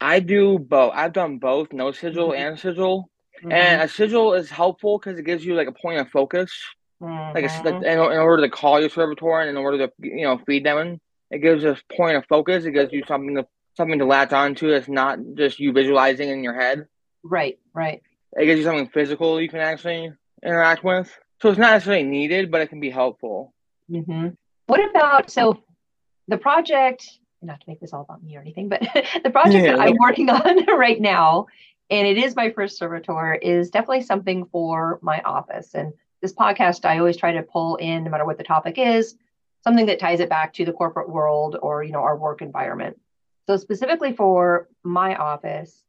I 0.00 0.18
do 0.18 0.58
both. 0.58 0.92
I've 0.94 1.12
done 1.12 1.38
both, 1.38 1.72
no 1.72 1.92
sigil 1.92 2.30
Mhm. 2.30 2.38
and 2.38 2.58
sigil. 2.58 3.08
Mhm, 3.42 3.52
And 3.52 3.82
a 3.82 3.88
sigil 3.88 4.34
is 4.34 4.50
helpful 4.50 4.98
because 4.98 5.18
it 5.18 5.24
gives 5.24 5.44
you 5.44 5.54
like 5.54 5.68
a 5.68 5.72
point 5.72 6.00
of 6.00 6.08
focus. 6.10 6.52
Like 7.00 7.44
it's 7.44 7.64
like 7.64 7.74
in, 7.74 7.84
in 7.84 7.98
order 7.98 8.42
to 8.42 8.48
call 8.48 8.80
your 8.80 8.88
servitor 8.88 9.40
and 9.40 9.50
in 9.50 9.56
order 9.56 9.78
to 9.86 9.92
you 9.98 10.22
know 10.22 10.38
feed 10.46 10.64
them, 10.64 11.00
it 11.32 11.38
gives 11.38 11.64
a 11.64 11.76
point 11.96 12.16
of 12.16 12.24
focus. 12.26 12.64
It 12.64 12.72
gives 12.72 12.92
you 12.92 13.02
something 13.08 13.34
to 13.34 13.46
something 13.76 13.98
to 13.98 14.04
latch 14.04 14.32
onto. 14.32 14.70
That's 14.70 14.88
not 14.88 15.18
just 15.34 15.58
you 15.58 15.72
visualizing 15.72 16.28
in 16.28 16.44
your 16.44 16.54
head. 16.54 16.86
Right, 17.24 17.58
right. 17.74 18.02
It 18.36 18.46
gives 18.46 18.58
you 18.58 18.64
something 18.64 18.88
physical 18.88 19.40
you 19.40 19.48
can 19.48 19.60
actually 19.60 20.12
interact 20.44 20.84
with. 20.84 21.12
So 21.40 21.48
it's 21.48 21.58
not 21.58 21.72
necessarily 21.72 22.04
needed, 22.04 22.50
but 22.52 22.60
it 22.60 22.68
can 22.68 22.80
be 22.80 22.90
helpful. 22.90 23.52
Mm-hmm. 23.90 24.28
What 24.66 24.88
about 24.88 25.30
so 25.30 25.62
the 26.28 26.38
project? 26.38 27.08
Not 27.44 27.60
to 27.60 27.64
make 27.66 27.80
this 27.80 27.92
all 27.92 28.02
about 28.02 28.22
me 28.22 28.36
or 28.36 28.40
anything, 28.40 28.68
but 28.68 28.80
the 29.24 29.30
project 29.30 29.64
yeah. 29.64 29.72
that 29.72 29.80
I'm 29.80 29.96
working 29.98 30.30
on 30.38 30.64
right 30.78 31.00
now, 31.00 31.46
and 31.90 32.06
it 32.06 32.18
is 32.18 32.36
my 32.36 32.50
first 32.50 32.78
servitor, 32.78 33.34
is 33.34 33.70
definitely 33.70 34.02
something 34.02 34.46
for 34.46 34.98
my 35.02 35.20
office. 35.22 35.74
And 35.74 35.92
this 36.20 36.32
podcast, 36.32 36.84
I 36.84 36.98
always 36.98 37.16
try 37.16 37.32
to 37.32 37.42
pull 37.42 37.76
in, 37.76 38.04
no 38.04 38.10
matter 38.10 38.24
what 38.24 38.38
the 38.38 38.44
topic 38.44 38.78
is, 38.78 39.16
something 39.64 39.86
that 39.86 39.98
ties 39.98 40.20
it 40.20 40.28
back 40.28 40.52
to 40.54 40.64
the 40.64 40.72
corporate 40.72 41.08
world 41.08 41.56
or 41.60 41.82
you 41.82 41.92
know 41.92 42.00
our 42.00 42.16
work 42.16 42.42
environment. 42.42 42.98
So 43.46 43.56
specifically 43.56 44.12
for 44.12 44.68
my 44.82 45.16
office, 45.16 45.82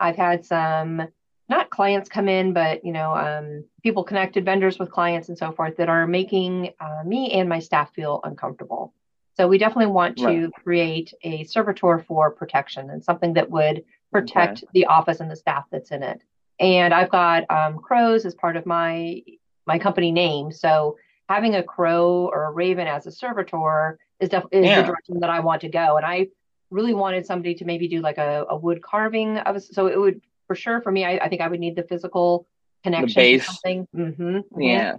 I've 0.00 0.16
had 0.16 0.44
some 0.44 1.08
not 1.48 1.70
clients 1.70 2.08
come 2.08 2.28
in, 2.28 2.52
but 2.52 2.84
you 2.84 2.92
know, 2.92 3.14
um, 3.14 3.64
people 3.82 4.02
connected, 4.02 4.44
vendors 4.44 4.78
with 4.78 4.90
clients 4.90 5.28
and 5.28 5.38
so 5.38 5.52
forth 5.52 5.76
that 5.76 5.88
are 5.88 6.06
making 6.06 6.72
uh, 6.80 7.02
me 7.04 7.30
and 7.32 7.48
my 7.48 7.60
staff 7.60 7.94
feel 7.94 8.20
uncomfortable. 8.24 8.92
So 9.36 9.46
we 9.46 9.58
definitely 9.58 9.92
want 9.92 10.16
to 10.18 10.26
right. 10.26 10.52
create 10.64 11.12
a 11.22 11.44
servitor 11.44 11.98
for 12.08 12.30
protection 12.30 12.90
and 12.90 13.04
something 13.04 13.34
that 13.34 13.50
would 13.50 13.84
protect 14.20 14.58
okay. 14.58 14.68
the 14.72 14.86
office 14.86 15.20
and 15.20 15.30
the 15.30 15.36
staff 15.36 15.64
that's 15.70 15.90
in 15.90 16.02
it. 16.02 16.22
And 16.58 16.94
I've 16.94 17.10
got 17.10 17.44
um, 17.50 17.78
crows 17.78 18.24
as 18.24 18.34
part 18.34 18.56
of 18.56 18.64
my 18.66 19.22
my 19.66 19.78
company 19.78 20.12
name. 20.12 20.52
So 20.52 20.96
having 21.28 21.56
a 21.56 21.62
crow 21.62 22.30
or 22.32 22.44
a 22.44 22.50
raven 22.52 22.86
as 22.86 23.06
a 23.06 23.12
servitor 23.12 23.98
is 24.20 24.28
definitely 24.28 24.68
yeah. 24.68 24.80
the 24.80 24.86
direction 24.86 25.20
that 25.20 25.30
I 25.30 25.40
want 25.40 25.60
to 25.62 25.68
go. 25.68 25.96
And 25.96 26.06
I 26.06 26.28
really 26.70 26.94
wanted 26.94 27.26
somebody 27.26 27.54
to 27.56 27.64
maybe 27.64 27.88
do 27.88 28.00
like 28.00 28.18
a, 28.18 28.46
a 28.48 28.56
wood 28.56 28.80
carving 28.82 29.38
of 29.38 29.62
so 29.62 29.86
it 29.86 29.98
would 29.98 30.20
for 30.46 30.54
sure 30.54 30.80
for 30.80 30.90
me 30.90 31.04
I, 31.04 31.18
I 31.18 31.28
think 31.28 31.42
I 31.42 31.48
would 31.48 31.60
need 31.60 31.76
the 31.76 31.82
physical 31.82 32.46
connection 32.82 33.08
the 33.08 33.14
base. 33.14 33.46
something. 33.46 33.88
Mm-hmm, 33.94 34.22
mm-hmm. 34.22 34.60
Yeah. 34.60 34.96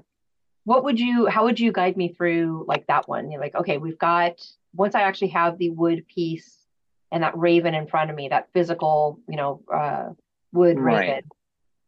What 0.66 0.84
would 0.84 1.00
you 1.00 1.28
how 1.28 1.46
would 1.46 1.60
you 1.60 1.72
guide 1.72 1.98
me 1.98 2.10
through 2.10 2.66
like 2.68 2.86
that 2.88 3.08
one? 3.08 3.32
You're 3.32 3.42
like, 3.42 3.56
okay, 3.56 3.78
we've 3.78 3.98
got 3.98 4.46
once 4.76 4.96
I 4.96 5.02
actually 5.02 5.30
have 5.30 5.58
the 5.58 5.72
wood 5.72 6.06
piece 6.08 6.57
and 7.12 7.24
that 7.24 7.38
raven 7.38 7.74
in 7.74 7.88
front 7.88 8.10
of 8.10 8.16
me, 8.16 8.30
that 8.30 8.50
physical, 8.54 9.20
you 9.28 9.38
know, 9.38 9.62
uh, 9.74 10.10
wood 10.52 10.80
right. 10.80 11.00
raven, 11.00 11.24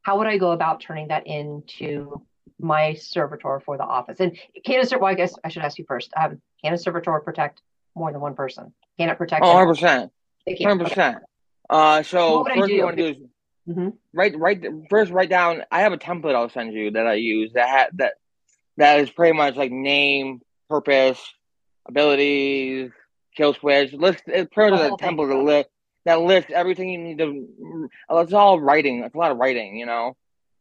how 0.01 0.17
would 0.17 0.27
I 0.27 0.37
go 0.37 0.51
about 0.51 0.81
turning 0.81 1.09
that 1.09 1.27
into 1.27 2.21
my 2.59 2.93
servitor 2.93 3.61
for 3.65 3.77
the 3.77 3.83
office? 3.83 4.19
And 4.19 4.37
can 4.65 4.79
a 4.79 4.85
servitor? 4.85 4.99
well, 4.99 5.11
I 5.11 5.15
guess 5.15 5.35
I 5.43 5.49
should 5.49 5.63
ask 5.63 5.77
you 5.77 5.85
first. 5.87 6.11
Um, 6.15 6.41
can 6.63 6.73
a 6.73 6.77
servitor 6.77 7.19
protect 7.19 7.61
more 7.95 8.11
than 8.11 8.21
one 8.21 8.35
person? 8.35 8.73
Can 8.97 9.09
it 9.09 9.17
protect? 9.17 9.43
Oh, 9.43 9.53
100 9.53 9.67
percent. 9.67 10.11
Hundred 10.61 10.87
percent. 10.87 11.17
Uh, 11.69 12.01
so 12.01 12.43
first 12.45 12.71
you 12.71 12.83
want 12.83 12.97
to 12.97 13.13
do 13.13 13.19
is 13.19 13.27
mm-hmm. 13.69 13.89
write 14.13 14.37
write 14.37 14.63
first 14.89 15.11
write 15.11 15.29
down. 15.29 15.63
I 15.71 15.81
have 15.81 15.93
a 15.93 15.97
template 15.97 16.33
I'll 16.33 16.49
send 16.49 16.73
you 16.73 16.91
that 16.91 17.05
I 17.05 17.15
use 17.15 17.51
that 17.53 17.69
ha- 17.69 17.89
that 17.95 18.13
that 18.77 18.99
is 19.01 19.09
pretty 19.11 19.37
much 19.37 19.55
like 19.55 19.71
name, 19.71 20.41
purpose, 20.69 21.21
abilities, 21.87 22.91
kill 23.35 23.53
switch. 23.53 23.93
List 23.93 24.23
it's 24.27 24.53
pretty 24.53 24.71
much 24.71 24.91
a 24.91 24.95
template 24.95 25.29
that 25.29 25.43
list 25.43 25.69
that 26.05 26.21
lists 26.21 26.51
everything 26.53 26.89
you 26.89 26.97
need 26.97 27.17
to. 27.19 27.89
It's 28.11 28.33
all 28.33 28.59
writing. 28.59 29.03
It's 29.03 29.15
a 29.15 29.17
lot 29.17 29.31
of 29.31 29.37
writing, 29.37 29.77
you 29.77 29.85
know. 29.85 30.15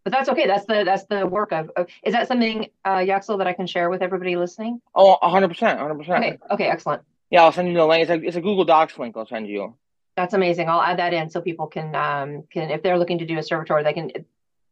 But 0.04 0.12
that's 0.12 0.28
okay. 0.30 0.46
That's 0.46 0.64
the 0.66 0.84
that's 0.84 1.04
the 1.04 1.26
work 1.26 1.52
of. 1.52 1.70
of 1.76 1.86
is 2.02 2.14
that 2.14 2.28
something, 2.28 2.68
uh, 2.84 2.98
Yaxel, 2.98 3.38
that 3.38 3.46
I 3.46 3.52
can 3.52 3.66
share 3.66 3.90
with 3.90 4.02
everybody 4.02 4.36
listening? 4.36 4.80
Oh, 4.94 5.18
100 5.20 5.48
percent, 5.48 5.78
hundred 5.78 5.98
percent. 5.98 6.24
Okay. 6.24 6.38
Okay. 6.50 6.66
Excellent. 6.66 7.02
Yeah, 7.30 7.44
I'll 7.44 7.52
send 7.52 7.68
you 7.68 7.74
the 7.74 7.84
link. 7.84 8.08
It's 8.08 8.10
a, 8.10 8.26
it's 8.26 8.36
a 8.36 8.40
Google 8.40 8.64
Docs 8.64 8.98
link. 8.98 9.16
I'll 9.16 9.26
send 9.26 9.48
you. 9.48 9.74
That's 10.16 10.34
amazing. 10.34 10.68
I'll 10.68 10.80
add 10.80 10.98
that 10.98 11.12
in 11.12 11.28
so 11.28 11.40
people 11.40 11.66
can 11.66 11.94
um 11.94 12.44
can 12.50 12.70
if 12.70 12.82
they're 12.82 12.98
looking 12.98 13.18
to 13.18 13.26
do 13.26 13.38
a 13.38 13.42
servitor, 13.42 13.82
they 13.82 13.92
can. 13.92 14.10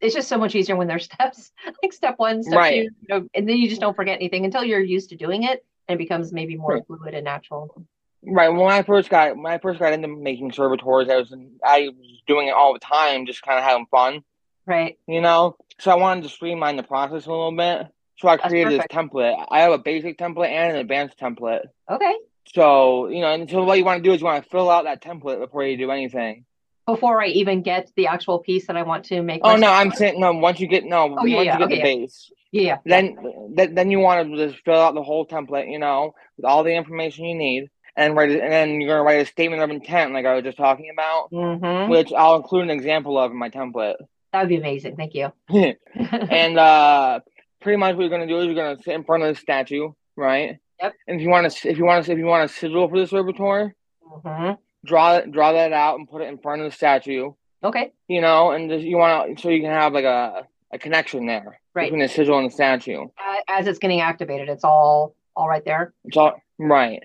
It's 0.00 0.15
just 0.15 0.29
so 0.29 0.38
much 0.38 0.55
easier 0.55 0.75
when 0.75 0.88
there's 0.88 1.05
steps 1.12 1.53
like 1.83 1.93
step 1.93 2.15
one, 2.19 2.43
step 2.43 2.57
right. 2.57 2.88
two, 2.88 2.95
you 3.03 3.09
know, 3.09 3.29
and 3.35 3.49
then 3.49 3.57
you 3.59 3.69
just 3.69 3.81
don't 3.81 3.95
forget 3.95 4.17
anything 4.17 4.45
until 4.45 4.65
you're 4.65 4.80
used 4.80 5.11
to 5.11 5.17
doing 5.17 5.43
it, 5.43 5.65
and 5.88 5.99
becomes 5.99 6.32
maybe 6.32 6.56
more 6.56 6.75
right. 6.75 6.86
fluid 6.86 7.14
and 7.14 7.25
natural. 7.25 7.86
Right. 8.22 8.49
When 8.49 8.72
I 8.72 8.82
first 8.82 9.08
got 9.08 9.36
when 9.36 9.52
I 9.52 9.58
first 9.58 9.78
got 9.78 9.92
into 9.92 10.08
making 10.08 10.52
servitors, 10.52 11.08
I 11.08 11.16
was 11.16 11.34
I 11.64 11.88
was 11.88 12.22
doing 12.26 12.49
it 12.49 12.54
all 12.54 12.72
the 12.72 12.80
time, 12.80 13.26
just 13.26 13.42
kind 13.42 13.58
of 13.58 13.64
having 13.64 13.86
fun. 13.86 14.22
Right. 14.66 14.99
You 15.06 15.20
know, 15.20 15.56
so 15.78 15.90
I 15.90 15.94
wanted 15.94 16.25
to 16.25 16.30
streamline 16.30 16.76
the 16.76 16.82
process 16.82 17.26
a 17.26 17.30
little 17.30 17.56
bit. 17.56 17.86
So 18.18 18.28
I 18.28 18.36
created 18.38 18.80
this 18.80 18.86
template. 18.90 19.44
I 19.50 19.60
have 19.60 19.72
a 19.72 19.78
basic 19.78 20.18
template 20.18 20.49
and 20.49 20.72
an 20.72 20.78
advanced 20.78 21.18
template. 21.18 21.66
Okay. 21.88 22.14
So, 22.54 23.08
you 23.08 23.20
know, 23.20 23.32
and 23.32 23.49
so 23.49 23.62
what 23.64 23.76
you 23.76 23.84
want 23.84 24.02
to 24.02 24.08
do 24.08 24.14
is 24.14 24.20
you 24.20 24.26
want 24.26 24.42
to 24.42 24.50
fill 24.50 24.70
out 24.70 24.84
that 24.84 25.02
template 25.02 25.38
before 25.38 25.64
you 25.64 25.76
do 25.76 25.90
anything. 25.90 26.44
Before 26.86 27.20
I 27.20 27.26
even 27.28 27.62
get 27.62 27.90
the 27.96 28.06
actual 28.06 28.38
piece 28.38 28.68
that 28.68 28.76
I 28.76 28.82
want 28.82 29.06
to 29.06 29.20
make. 29.20 29.40
Oh 29.44 29.56
no, 29.56 29.70
I'm 29.70 29.90
saying 29.90 30.20
no. 30.20 30.32
Once 30.32 30.60
you 30.60 30.68
get 30.68 30.84
no, 30.84 31.16
oh, 31.18 31.25
yeah, 31.25 31.36
once 31.36 31.46
yeah. 31.46 31.52
you 31.52 31.58
get 31.58 31.62
okay, 31.62 31.75
the 31.75 31.76
yeah. 31.76 31.82
base, 31.82 32.30
yeah. 32.52 32.78
Then, 32.85 33.17
then, 33.54 33.75
then 33.75 33.91
you 33.91 33.99
want 33.99 34.30
to 34.30 34.49
just 34.49 34.65
fill 34.65 34.80
out 34.80 34.95
the 34.95 35.02
whole 35.02 35.26
template, 35.26 35.71
you 35.71 35.78
know, 35.78 36.15
with 36.37 36.45
all 36.45 36.65
the 36.65 36.75
information 36.75 37.25
you 37.25 37.37
need, 37.37 37.71
and 37.97 38.15
write 38.15 38.30
it, 38.30 38.41
and 38.41 38.52
then 38.52 38.80
you're 38.80 38.91
gonna 38.91 39.02
write 39.02 39.23
a 39.23 39.26
statement 39.26 39.63
of 39.63 39.71
intent, 39.71 40.13
like 40.13 40.26
I 40.26 40.35
was 40.35 40.45
just 40.45 40.59
talking 40.59 40.91
about, 40.93 41.30
mm-hmm. 41.30 41.91
which 41.91 42.13
I'll 42.13 42.37
include 42.37 42.65
an 42.65 42.71
example 42.71 43.19
of 43.19 43.30
in 43.30 43.39
my 43.39 43.49
template. 43.49 43.97
That 44.32 44.41
would 44.43 44.49
be 44.49 44.56
amazing. 44.56 44.97
Thank 44.97 45.15
you. 45.15 45.32
and 45.95 46.59
uh, 46.59 47.21
pretty 47.61 47.78
much 47.78 47.97
what 47.97 48.02
you're 48.02 48.11
gonna 48.11 48.26
do 48.26 48.39
is 48.39 48.47
you're 48.47 48.54
gonna 48.54 48.82
sit 48.82 48.95
in 48.95 49.04
front 49.04 49.23
of 49.23 49.35
the 49.35 49.41
statue, 49.41 49.93
right? 50.15 50.59
Yep. 50.82 50.95
And 51.06 51.21
if 51.21 51.23
you 51.23 51.30
want 51.30 51.50
to, 51.50 51.69
if 51.69 51.78
you 51.78 51.85
want 51.85 52.04
to, 52.04 52.13
if 52.13 52.19
you 52.19 52.26
want 52.26 52.50
to 52.50 52.56
sigil 52.56 52.89
for 52.89 52.99
the 52.99 53.06
servitor, 53.06 53.75
mm-hmm. 54.04 54.52
draw 54.85 55.21
draw 55.23 55.52
that 55.52 55.73
out 55.73 55.99
and 55.99 56.09
put 56.09 56.23
it 56.23 56.28
in 56.28 56.39
front 56.39 56.63
of 56.63 56.71
the 56.71 56.76
statue. 56.76 57.32
Okay. 57.65 57.93
You 58.09 58.21
know, 58.21 58.50
and 58.50 58.69
just, 58.69 58.85
you 58.85 58.99
want 58.99 59.37
to, 59.37 59.43
so 59.43 59.49
you 59.49 59.63
can 59.63 59.71
have 59.71 59.95
like 59.95 60.04
a, 60.04 60.47
a 60.73 60.79
connection 60.79 61.26
there 61.26 61.61
right. 61.75 61.85
between 61.85 62.00
the 62.00 62.09
sigil 62.09 62.39
and 62.39 62.50
the 62.50 62.55
statue. 62.55 63.07
As 63.49 63.67
it's 63.67 63.79
getting 63.79 64.00
activated, 64.00 64.49
it's 64.49 64.65
all 64.65 65.15
all 65.35 65.49
right 65.49 65.65
there. 65.65 65.93
It's 66.05 66.17
all 66.17 66.41
right. 66.59 67.02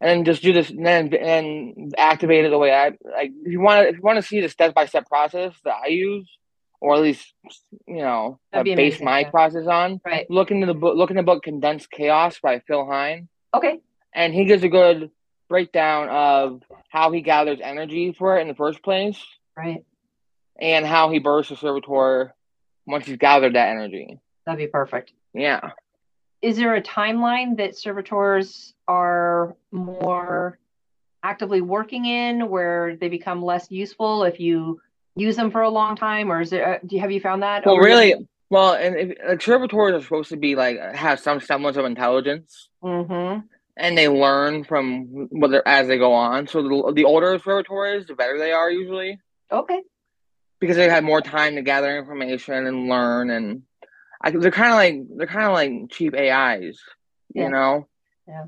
And 0.00 0.08
then 0.10 0.24
just 0.24 0.42
do 0.42 0.52
this, 0.52 0.70
and 0.70 0.84
then 0.84 1.14
and 1.14 1.94
activate 1.96 2.44
it 2.44 2.50
the 2.50 2.58
way 2.58 2.72
I 2.72 2.88
like. 3.04 3.32
If 3.44 3.52
you 3.52 3.60
want 3.60 3.82
to, 3.82 3.88
if 3.88 3.96
you 3.96 4.02
want 4.02 4.16
to 4.16 4.22
see 4.22 4.40
the 4.40 4.48
step 4.48 4.74
by 4.74 4.86
step 4.86 5.08
process 5.08 5.54
that 5.64 5.74
I 5.84 5.88
use, 5.88 6.28
or 6.80 6.94
at 6.94 7.00
least 7.00 7.32
you 7.86 8.02
know 8.02 8.38
uh, 8.52 8.62
base 8.62 9.00
my 9.00 9.20
yeah. 9.20 9.30
process 9.30 9.66
on. 9.66 10.00
Right. 10.04 10.30
Look 10.30 10.50
into 10.50 10.66
the 10.66 10.74
book. 10.74 10.96
Look 10.96 11.10
in 11.10 11.16
the 11.16 11.22
book 11.22 11.42
"Condensed 11.42 11.90
Chaos" 11.90 12.38
by 12.40 12.60
Phil 12.60 12.86
Hine. 12.86 13.28
Okay. 13.54 13.80
And 14.14 14.34
he 14.34 14.44
gives 14.44 14.62
a 14.64 14.68
good 14.68 15.10
breakdown 15.48 16.08
of 16.08 16.62
how 16.90 17.10
he 17.12 17.22
gathers 17.22 17.60
energy 17.62 18.12
for 18.12 18.38
it 18.38 18.42
in 18.42 18.48
the 18.48 18.54
first 18.54 18.82
place. 18.82 19.22
Right. 19.56 19.84
And 20.60 20.86
how 20.86 21.10
he 21.10 21.18
bursts 21.18 21.52
a 21.52 21.56
servitor 21.56 22.34
once 22.86 23.08
you've 23.08 23.18
gathered 23.18 23.54
that 23.54 23.68
energy. 23.68 24.18
That'd 24.44 24.58
be 24.58 24.66
perfect. 24.66 25.12
Yeah. 25.34 25.72
Is 26.42 26.56
there 26.56 26.74
a 26.74 26.82
timeline 26.82 27.56
that 27.56 27.76
servitors 27.76 28.74
are 28.86 29.56
more 29.72 30.58
actively 31.22 31.60
working 31.60 32.06
in 32.06 32.48
where 32.48 32.96
they 32.96 33.08
become 33.08 33.42
less 33.42 33.70
useful 33.70 34.22
if 34.22 34.38
you 34.38 34.80
use 35.16 35.34
them 35.34 35.50
for 35.50 35.62
a 35.62 35.70
long 35.70 35.96
time, 35.96 36.30
or 36.30 36.40
is 36.40 36.52
it? 36.52 36.62
Uh, 36.62 36.78
do 36.86 36.94
you 36.94 37.00
have 37.00 37.10
you 37.10 37.20
found 37.20 37.42
that? 37.42 37.66
Well, 37.66 37.78
really, 37.78 38.14
well, 38.50 38.74
and 38.74 38.94
if, 38.96 39.18
like 39.26 39.42
servitors 39.42 39.94
are 39.94 40.02
supposed 40.02 40.28
to 40.28 40.36
be 40.36 40.54
like 40.54 40.78
have 40.94 41.18
some 41.18 41.40
semblance 41.40 41.76
of 41.76 41.84
intelligence, 41.84 42.68
mm-hmm. 42.82 43.40
and 43.76 43.98
they 43.98 44.08
learn 44.08 44.62
from 44.62 45.28
whether 45.30 45.66
as 45.66 45.88
they 45.88 45.98
go 45.98 46.12
on. 46.12 46.46
So 46.46 46.62
the, 46.62 46.92
the 46.94 47.04
older 47.04 47.38
servitors, 47.38 48.06
the 48.06 48.14
better 48.14 48.38
they 48.38 48.52
are 48.52 48.70
usually. 48.70 49.18
Okay. 49.50 49.80
Because 50.58 50.76
they 50.76 50.88
have 50.88 51.04
more 51.04 51.20
time 51.20 51.56
to 51.56 51.62
gather 51.62 51.96
information 51.98 52.66
and 52.66 52.88
learn, 52.88 53.30
and 53.30 53.62
I, 54.22 54.30
they're 54.30 54.50
kind 54.50 54.70
of 54.70 54.76
like 54.76 55.18
they're 55.18 55.26
kind 55.26 55.46
of 55.46 55.52
like 55.52 55.90
cheap 55.90 56.14
AIs, 56.14 56.80
you 57.34 57.42
yeah. 57.42 57.48
know. 57.48 57.88
Yeah. 58.26 58.46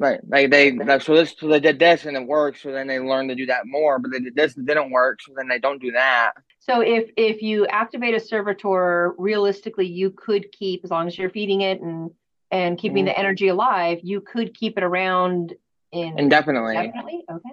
Right. 0.00 0.20
Like 0.28 0.50
they 0.50 0.72
like, 0.72 1.02
so 1.02 1.16
this 1.16 1.34
so 1.36 1.48
they 1.48 1.58
did 1.58 1.80
this 1.80 2.04
and 2.06 2.16
it 2.16 2.26
worked, 2.26 2.60
so 2.60 2.70
then 2.70 2.86
they 2.86 3.00
learned 3.00 3.30
to 3.30 3.34
do 3.34 3.46
that 3.46 3.66
more, 3.66 3.98
but 3.98 4.12
they 4.12 4.20
did 4.20 4.36
this 4.36 4.56
and 4.56 4.66
didn't 4.66 4.92
work, 4.92 5.20
so 5.20 5.32
then 5.36 5.48
they 5.48 5.58
don't 5.58 5.82
do 5.82 5.92
that. 5.92 6.32
So 6.60 6.80
if 6.80 7.10
if 7.16 7.42
you 7.42 7.66
activate 7.66 8.14
a 8.14 8.20
servitor, 8.20 9.14
realistically 9.18 9.86
you 9.86 10.10
could 10.10 10.52
keep 10.52 10.84
as 10.84 10.90
long 10.90 11.08
as 11.08 11.18
you're 11.18 11.30
feeding 11.30 11.62
it 11.62 11.80
and 11.80 12.12
and 12.50 12.78
keeping 12.78 13.04
mm-hmm. 13.04 13.06
the 13.06 13.18
energy 13.18 13.48
alive, 13.48 13.98
you 14.02 14.20
could 14.20 14.54
keep 14.54 14.78
it 14.78 14.84
around 14.84 15.54
in 15.90 16.18
indefinitely. 16.18 16.74
Definitely? 16.74 17.24
Okay. 17.30 17.50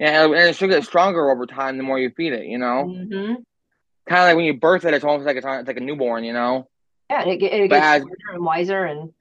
Yeah, 0.00 0.24
and 0.24 0.34
it 0.34 0.56
should 0.56 0.70
get 0.70 0.84
stronger 0.84 1.30
over 1.30 1.44
time 1.44 1.76
the 1.76 1.82
more 1.82 1.98
you 1.98 2.08
feed 2.10 2.32
it, 2.32 2.46
you 2.46 2.56
know? 2.56 2.86
Mm-hmm. 2.88 3.34
Kind 4.08 4.22
of 4.22 4.28
like 4.28 4.36
when 4.36 4.46
you 4.46 4.54
birth 4.54 4.86
it, 4.86 4.94
it's 4.94 5.04
almost 5.04 5.26
like 5.26 5.36
it's, 5.36 5.46
it's 5.46 5.68
like 5.68 5.76
a 5.76 5.80
newborn, 5.80 6.24
you 6.24 6.32
know? 6.32 6.68
Yeah, 7.10 7.24
it, 7.26 7.42
it 7.42 7.68
gets 7.68 7.84
as, 7.84 8.02
and 8.32 8.42
wiser 8.42 8.82
and 8.82 9.12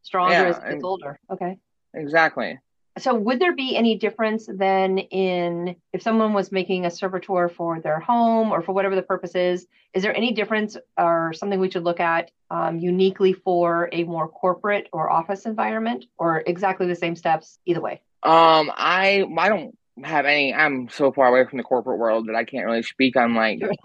stronger 0.00 0.32
yeah, 0.32 0.44
as 0.44 0.56
it 0.56 0.70
gets 0.70 0.84
older. 0.84 1.20
Okay. 1.30 1.58
Exactly. 1.92 2.58
So, 2.98 3.14
would 3.14 3.40
there 3.40 3.54
be 3.54 3.76
any 3.76 3.96
difference 3.96 4.48
then 4.50 4.98
in 4.98 5.76
if 5.92 6.00
someone 6.00 6.32
was 6.32 6.50
making 6.50 6.86
a 6.86 6.90
servitor 6.90 7.50
for 7.50 7.80
their 7.80 8.00
home 8.00 8.52
or 8.52 8.62
for 8.62 8.72
whatever 8.72 8.94
the 8.94 9.02
purpose 9.02 9.34
is? 9.34 9.66
Is 9.92 10.02
there 10.02 10.16
any 10.16 10.32
difference 10.32 10.78
or 10.98 11.34
something 11.34 11.60
we 11.60 11.70
should 11.70 11.84
look 11.84 12.00
at 12.00 12.30
um, 12.50 12.78
uniquely 12.78 13.34
for 13.34 13.90
a 13.92 14.04
more 14.04 14.28
corporate 14.28 14.88
or 14.92 15.10
office 15.10 15.44
environment, 15.46 16.06
or 16.16 16.42
exactly 16.46 16.86
the 16.86 16.96
same 16.96 17.16
steps 17.16 17.58
either 17.66 17.80
way? 17.80 18.00
Um, 18.22 18.70
I 18.76 19.26
I 19.38 19.48
don't 19.48 19.76
have 20.02 20.26
any. 20.26 20.54
I'm 20.54 20.88
so 20.88 21.12
far 21.12 21.28
away 21.28 21.48
from 21.48 21.58
the 21.58 21.64
corporate 21.64 21.98
world 21.98 22.28
that 22.28 22.34
I 22.34 22.44
can't 22.44 22.64
really 22.64 22.82
speak 22.82 23.16
on 23.16 23.34
like. 23.34 23.60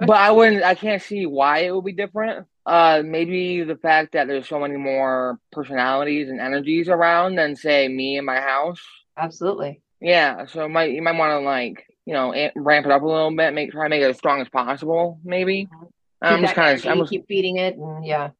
but 0.00 0.10
I 0.10 0.30
wouldn't. 0.30 0.62
I 0.62 0.74
can't 0.74 1.02
see 1.02 1.26
why 1.26 1.60
it 1.60 1.74
would 1.74 1.84
be 1.84 1.92
different. 1.92 2.46
Uh, 2.64 3.02
maybe 3.04 3.62
the 3.62 3.76
fact 3.76 4.12
that 4.12 4.28
there's 4.28 4.48
so 4.48 4.60
many 4.60 4.76
more 4.76 5.38
personalities 5.50 6.28
and 6.28 6.40
energies 6.40 6.88
around 6.88 7.34
than 7.34 7.56
say 7.56 7.88
me 7.88 8.18
in 8.18 8.24
my 8.24 8.40
house. 8.40 8.80
Absolutely. 9.16 9.80
Yeah, 10.00 10.46
so 10.46 10.68
might 10.68 10.92
you 10.92 11.02
might 11.02 11.18
want 11.18 11.30
to 11.30 11.40
like 11.40 11.86
you 12.06 12.12
know 12.12 12.32
ramp 12.56 12.86
it 12.86 12.92
up 12.92 13.02
a 13.02 13.06
little 13.06 13.34
bit, 13.36 13.52
make 13.52 13.72
try 13.72 13.84
to 13.84 13.90
make 13.90 14.02
it 14.02 14.10
as 14.10 14.18
strong 14.18 14.40
as 14.40 14.48
possible. 14.48 15.20
Maybe. 15.24 15.68
Mhm. 15.72 15.88
I'm 16.22 16.40
just 16.40 16.54
kind 16.54 16.78
of. 16.78 16.86
I'm 16.86 16.98
just, 16.98 17.10
keep 17.10 17.26
feeding 17.26 17.56
it, 17.56 17.76
and 17.76 18.04
yeah. 18.04 18.30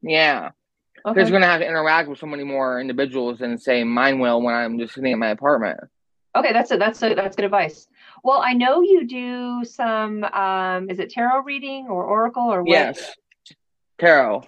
yeah. 0.00 0.50
Okay. 1.06 1.14
Because 1.14 1.30
you're 1.30 1.38
gonna 1.38 1.50
have 1.50 1.60
to 1.60 1.68
interact 1.68 2.08
with 2.08 2.18
so 2.18 2.26
many 2.26 2.42
more 2.42 2.80
individuals 2.80 3.38
than 3.38 3.58
say 3.58 3.84
mine 3.84 4.18
will 4.18 4.42
when 4.42 4.54
I'm 4.54 4.76
just 4.78 4.94
sitting 4.94 5.12
in 5.12 5.18
my 5.20 5.28
apartment. 5.28 5.78
Okay, 6.34 6.52
that's 6.52 6.70
it. 6.72 6.80
That's 6.80 6.98
that's 6.98 7.36
good 7.36 7.44
advice. 7.44 7.86
Well, 8.24 8.40
I 8.42 8.54
know 8.54 8.82
you 8.82 9.06
do 9.06 9.64
some. 9.64 10.24
Um, 10.24 10.90
is 10.90 10.98
it 10.98 11.10
tarot 11.10 11.42
reading 11.42 11.86
or 11.88 12.04
oracle 12.04 12.52
or 12.52 12.62
what? 12.62 12.70
Yes. 12.70 13.14
Tarot. 13.98 14.42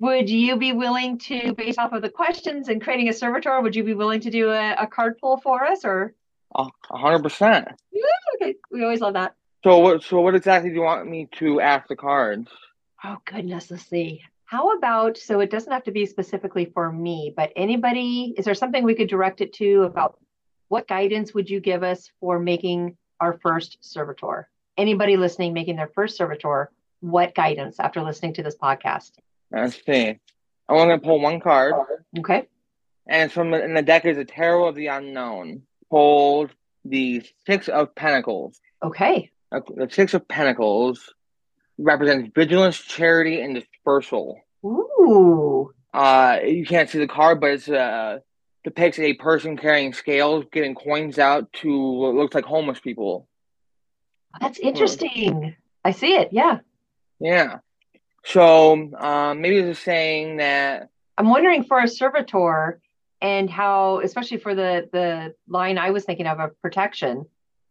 Would 0.00 0.30
you 0.30 0.56
be 0.56 0.72
willing 0.72 1.18
to, 1.18 1.52
based 1.52 1.78
off 1.78 1.92
of 1.92 2.00
the 2.00 2.08
questions 2.08 2.68
and 2.68 2.82
creating 2.82 3.10
a 3.10 3.12
servitor, 3.12 3.60
would 3.60 3.76
you 3.76 3.84
be 3.84 3.92
willing 3.92 4.20
to 4.20 4.30
do 4.30 4.50
a, 4.50 4.72
a 4.72 4.86
card 4.86 5.18
pull 5.18 5.36
for 5.36 5.62
us? 5.66 5.84
Or 5.84 6.14
hundred 6.90 7.22
percent. 7.22 7.68
okay, 8.36 8.54
we 8.70 8.82
always 8.82 9.00
love 9.00 9.12
that. 9.12 9.34
So 9.62 9.78
what? 9.78 10.02
So 10.02 10.20
what 10.20 10.34
exactly 10.34 10.70
do 10.70 10.76
you 10.76 10.82
want 10.82 11.06
me 11.06 11.28
to 11.32 11.60
ask 11.60 11.86
the 11.86 11.96
cards? 11.96 12.48
Oh 13.04 13.18
goodness, 13.26 13.70
let's 13.70 13.86
see. 13.86 14.22
How 14.50 14.72
about 14.76 15.16
so 15.16 15.38
it 15.38 15.48
doesn't 15.48 15.72
have 15.72 15.84
to 15.84 15.92
be 15.92 16.06
specifically 16.06 16.64
for 16.64 16.90
me, 16.90 17.32
but 17.36 17.52
anybody, 17.54 18.34
is 18.36 18.44
there 18.44 18.54
something 18.56 18.82
we 18.82 18.96
could 18.96 19.08
direct 19.08 19.40
it 19.40 19.52
to 19.54 19.84
about 19.84 20.18
what 20.66 20.88
guidance 20.88 21.32
would 21.32 21.48
you 21.48 21.60
give 21.60 21.84
us 21.84 22.10
for 22.18 22.40
making 22.40 22.96
our 23.20 23.38
first 23.44 23.78
servitor? 23.80 24.48
Anybody 24.76 25.16
listening 25.16 25.52
making 25.52 25.76
their 25.76 25.92
first 25.94 26.16
servitor, 26.16 26.72
what 26.98 27.32
guidance 27.36 27.78
after 27.78 28.02
listening 28.02 28.34
to 28.34 28.42
this 28.42 28.56
podcast? 28.56 29.12
Let's 29.52 29.80
see. 29.86 30.08
I'm 30.08 30.18
only 30.76 30.86
gonna 30.96 30.98
pull 30.98 31.20
one 31.20 31.38
card, 31.38 31.74
Okay. 32.18 32.48
and 33.06 33.22
it's 33.26 33.32
from 33.34 33.54
in 33.54 33.74
the 33.74 33.82
deck 33.82 34.04
is 34.04 34.18
a 34.18 34.24
Tarot 34.24 34.66
of 34.66 34.74
the 34.74 34.88
Unknown. 34.88 35.62
Pulled 35.90 36.50
the 36.84 37.22
Six 37.46 37.68
of 37.68 37.94
Pentacles. 37.94 38.60
Okay. 38.82 39.30
The 39.52 39.88
Six 39.88 40.12
of 40.12 40.26
Pentacles 40.26 41.14
represents 41.82 42.30
vigilance, 42.34 42.78
charity, 42.78 43.40
and 43.40 43.54
dispersal. 43.54 44.40
Ooh. 44.64 45.72
Uh, 45.92 46.38
you 46.44 46.64
can't 46.64 46.88
see 46.88 46.98
the 46.98 47.08
card, 47.08 47.40
but 47.40 47.50
it's 47.50 47.68
uh 47.68 48.20
depicts 48.62 48.98
a 48.98 49.14
person 49.14 49.56
carrying 49.56 49.92
scales, 49.92 50.44
getting 50.52 50.74
coins 50.74 51.18
out 51.18 51.52
to 51.54 51.92
what 51.92 52.14
looks 52.14 52.34
like 52.34 52.44
homeless 52.44 52.78
people. 52.78 53.26
That's 54.40 54.58
interesting. 54.58 55.56
I 55.84 55.92
see 55.92 56.14
it. 56.14 56.28
Yeah. 56.32 56.58
Yeah. 57.18 57.58
So 58.24 58.92
um, 58.98 59.40
maybe 59.40 59.56
it's 59.58 59.80
saying 59.80 60.36
that 60.36 60.88
I'm 61.16 61.30
wondering 61.30 61.64
for 61.64 61.80
a 61.80 61.88
servitor 61.88 62.80
and 63.20 63.48
how, 63.48 64.00
especially 64.00 64.38
for 64.38 64.54
the 64.54 64.88
the 64.92 65.34
line 65.48 65.78
I 65.78 65.90
was 65.90 66.04
thinking 66.04 66.26
of 66.26 66.38
of 66.38 66.60
protection, 66.60 67.26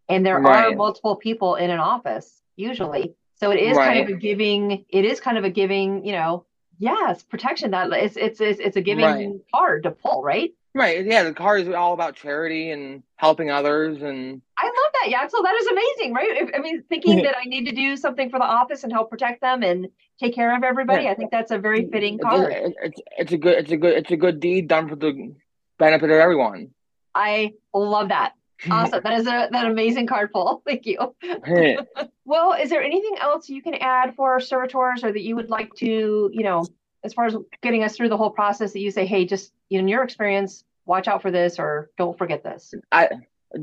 and 0.07 0.25
there 0.25 0.43
are 0.43 0.71
multiple 0.75 1.15
people 1.15 1.55
in 1.55 1.69
an 1.69 1.79
office 1.79 2.41
usually, 2.55 3.15
so 3.39 3.51
it 3.51 3.59
is 3.59 3.77
kind 3.77 3.99
of 3.99 4.09
a 4.09 4.13
giving. 4.19 4.85
It 4.89 5.05
is 5.05 5.19
kind 5.19 5.37
of 5.37 5.43
a 5.43 5.49
giving. 5.49 6.05
You 6.05 6.13
know, 6.13 6.45
yes, 6.77 7.23
protection. 7.23 7.71
That 7.71 7.91
it's 7.93 8.17
it's 8.17 8.39
it's, 8.41 8.59
it's 8.59 8.77
a 8.77 8.81
giving 8.81 9.05
Right. 9.05 9.29
card 9.53 9.83
to 9.83 9.91
pull, 9.91 10.23
right? 10.23 10.51
right, 10.75 11.03
yeah, 11.05 11.23
the 11.23 11.33
card 11.33 11.61
is 11.61 11.73
all 11.73 11.93
about 11.93 12.15
charity 12.15 12.69
and 12.71 13.01
helping 13.17 13.49
others, 13.49 14.01
and 14.01 14.41
I 14.57 14.65
love 14.65 14.93
that. 15.01 15.09
Yeah, 15.09 15.27
so 15.27 15.41
that 15.43 15.55
is 15.55 15.67
amazing, 15.67 16.13
right? 16.13 16.29
If, 16.43 16.49
I 16.55 16.59
mean, 16.59 16.83
thinking 16.87 17.23
that 17.23 17.35
I 17.37 17.45
need 17.45 17.65
to 17.65 17.71
do 17.73 17.97
something 17.97 18.29
for 18.29 18.39
the 18.39 18.45
office 18.45 18.83
and 18.83 18.93
help 18.93 19.09
protect 19.09 19.41
them 19.41 19.63
and 19.63 19.87
take 20.19 20.35
care 20.35 20.55
of 20.55 20.63
everybody, 20.63 21.03
Yeah. 21.05 21.11
I 21.11 21.15
think 21.15 21.31
that's 21.31 21.51
a 21.51 21.57
very 21.57 21.89
fitting 21.89 22.19
card. 22.19 22.53
it's, 22.53 22.75
it's 22.83 23.01
it's 23.17 23.31
a 23.33 23.37
good 23.37 23.57
it's 23.57 23.71
a 23.71 23.77
good 23.77 23.97
it's 23.97 24.11
a 24.11 24.17
good 24.17 24.39
deed 24.39 24.67
done 24.67 24.87
for 24.87 24.95
the 24.95 25.33
benefit 25.79 26.11
of 26.11 26.17
everyone. 26.17 26.69
I 27.15 27.53
love 27.73 28.09
that. 28.09 28.33
Awesome. 28.69 29.01
That 29.03 29.19
is 29.19 29.27
a 29.27 29.49
that 29.51 29.65
amazing 29.65 30.07
card 30.07 30.31
pull. 30.31 30.61
Thank 30.67 30.85
you. 30.85 31.15
Well, 32.25 32.53
is 32.53 32.69
there 32.69 32.83
anything 32.83 33.15
else 33.19 33.49
you 33.49 33.59
can 33.63 33.73
add 33.73 34.13
for 34.15 34.33
our 34.33 34.39
servitors 34.39 35.03
or 35.03 35.11
that 35.11 35.21
you 35.21 35.35
would 35.35 35.49
like 35.49 35.73
to, 35.77 36.29
you 36.31 36.43
know, 36.43 36.63
as 37.03 37.11
far 37.11 37.25
as 37.25 37.35
getting 37.63 37.83
us 37.83 37.97
through 37.97 38.09
the 38.09 38.17
whole 38.17 38.29
process 38.29 38.71
that 38.73 38.81
you 38.81 38.91
say, 38.91 39.07
hey, 39.07 39.25
just 39.25 39.51
in 39.71 39.87
your 39.87 40.03
experience, 40.03 40.63
watch 40.85 41.07
out 41.07 41.23
for 41.23 41.31
this 41.31 41.57
or 41.57 41.89
don't 41.97 42.15
forget 42.19 42.43
this? 42.43 42.75
I 42.91 43.09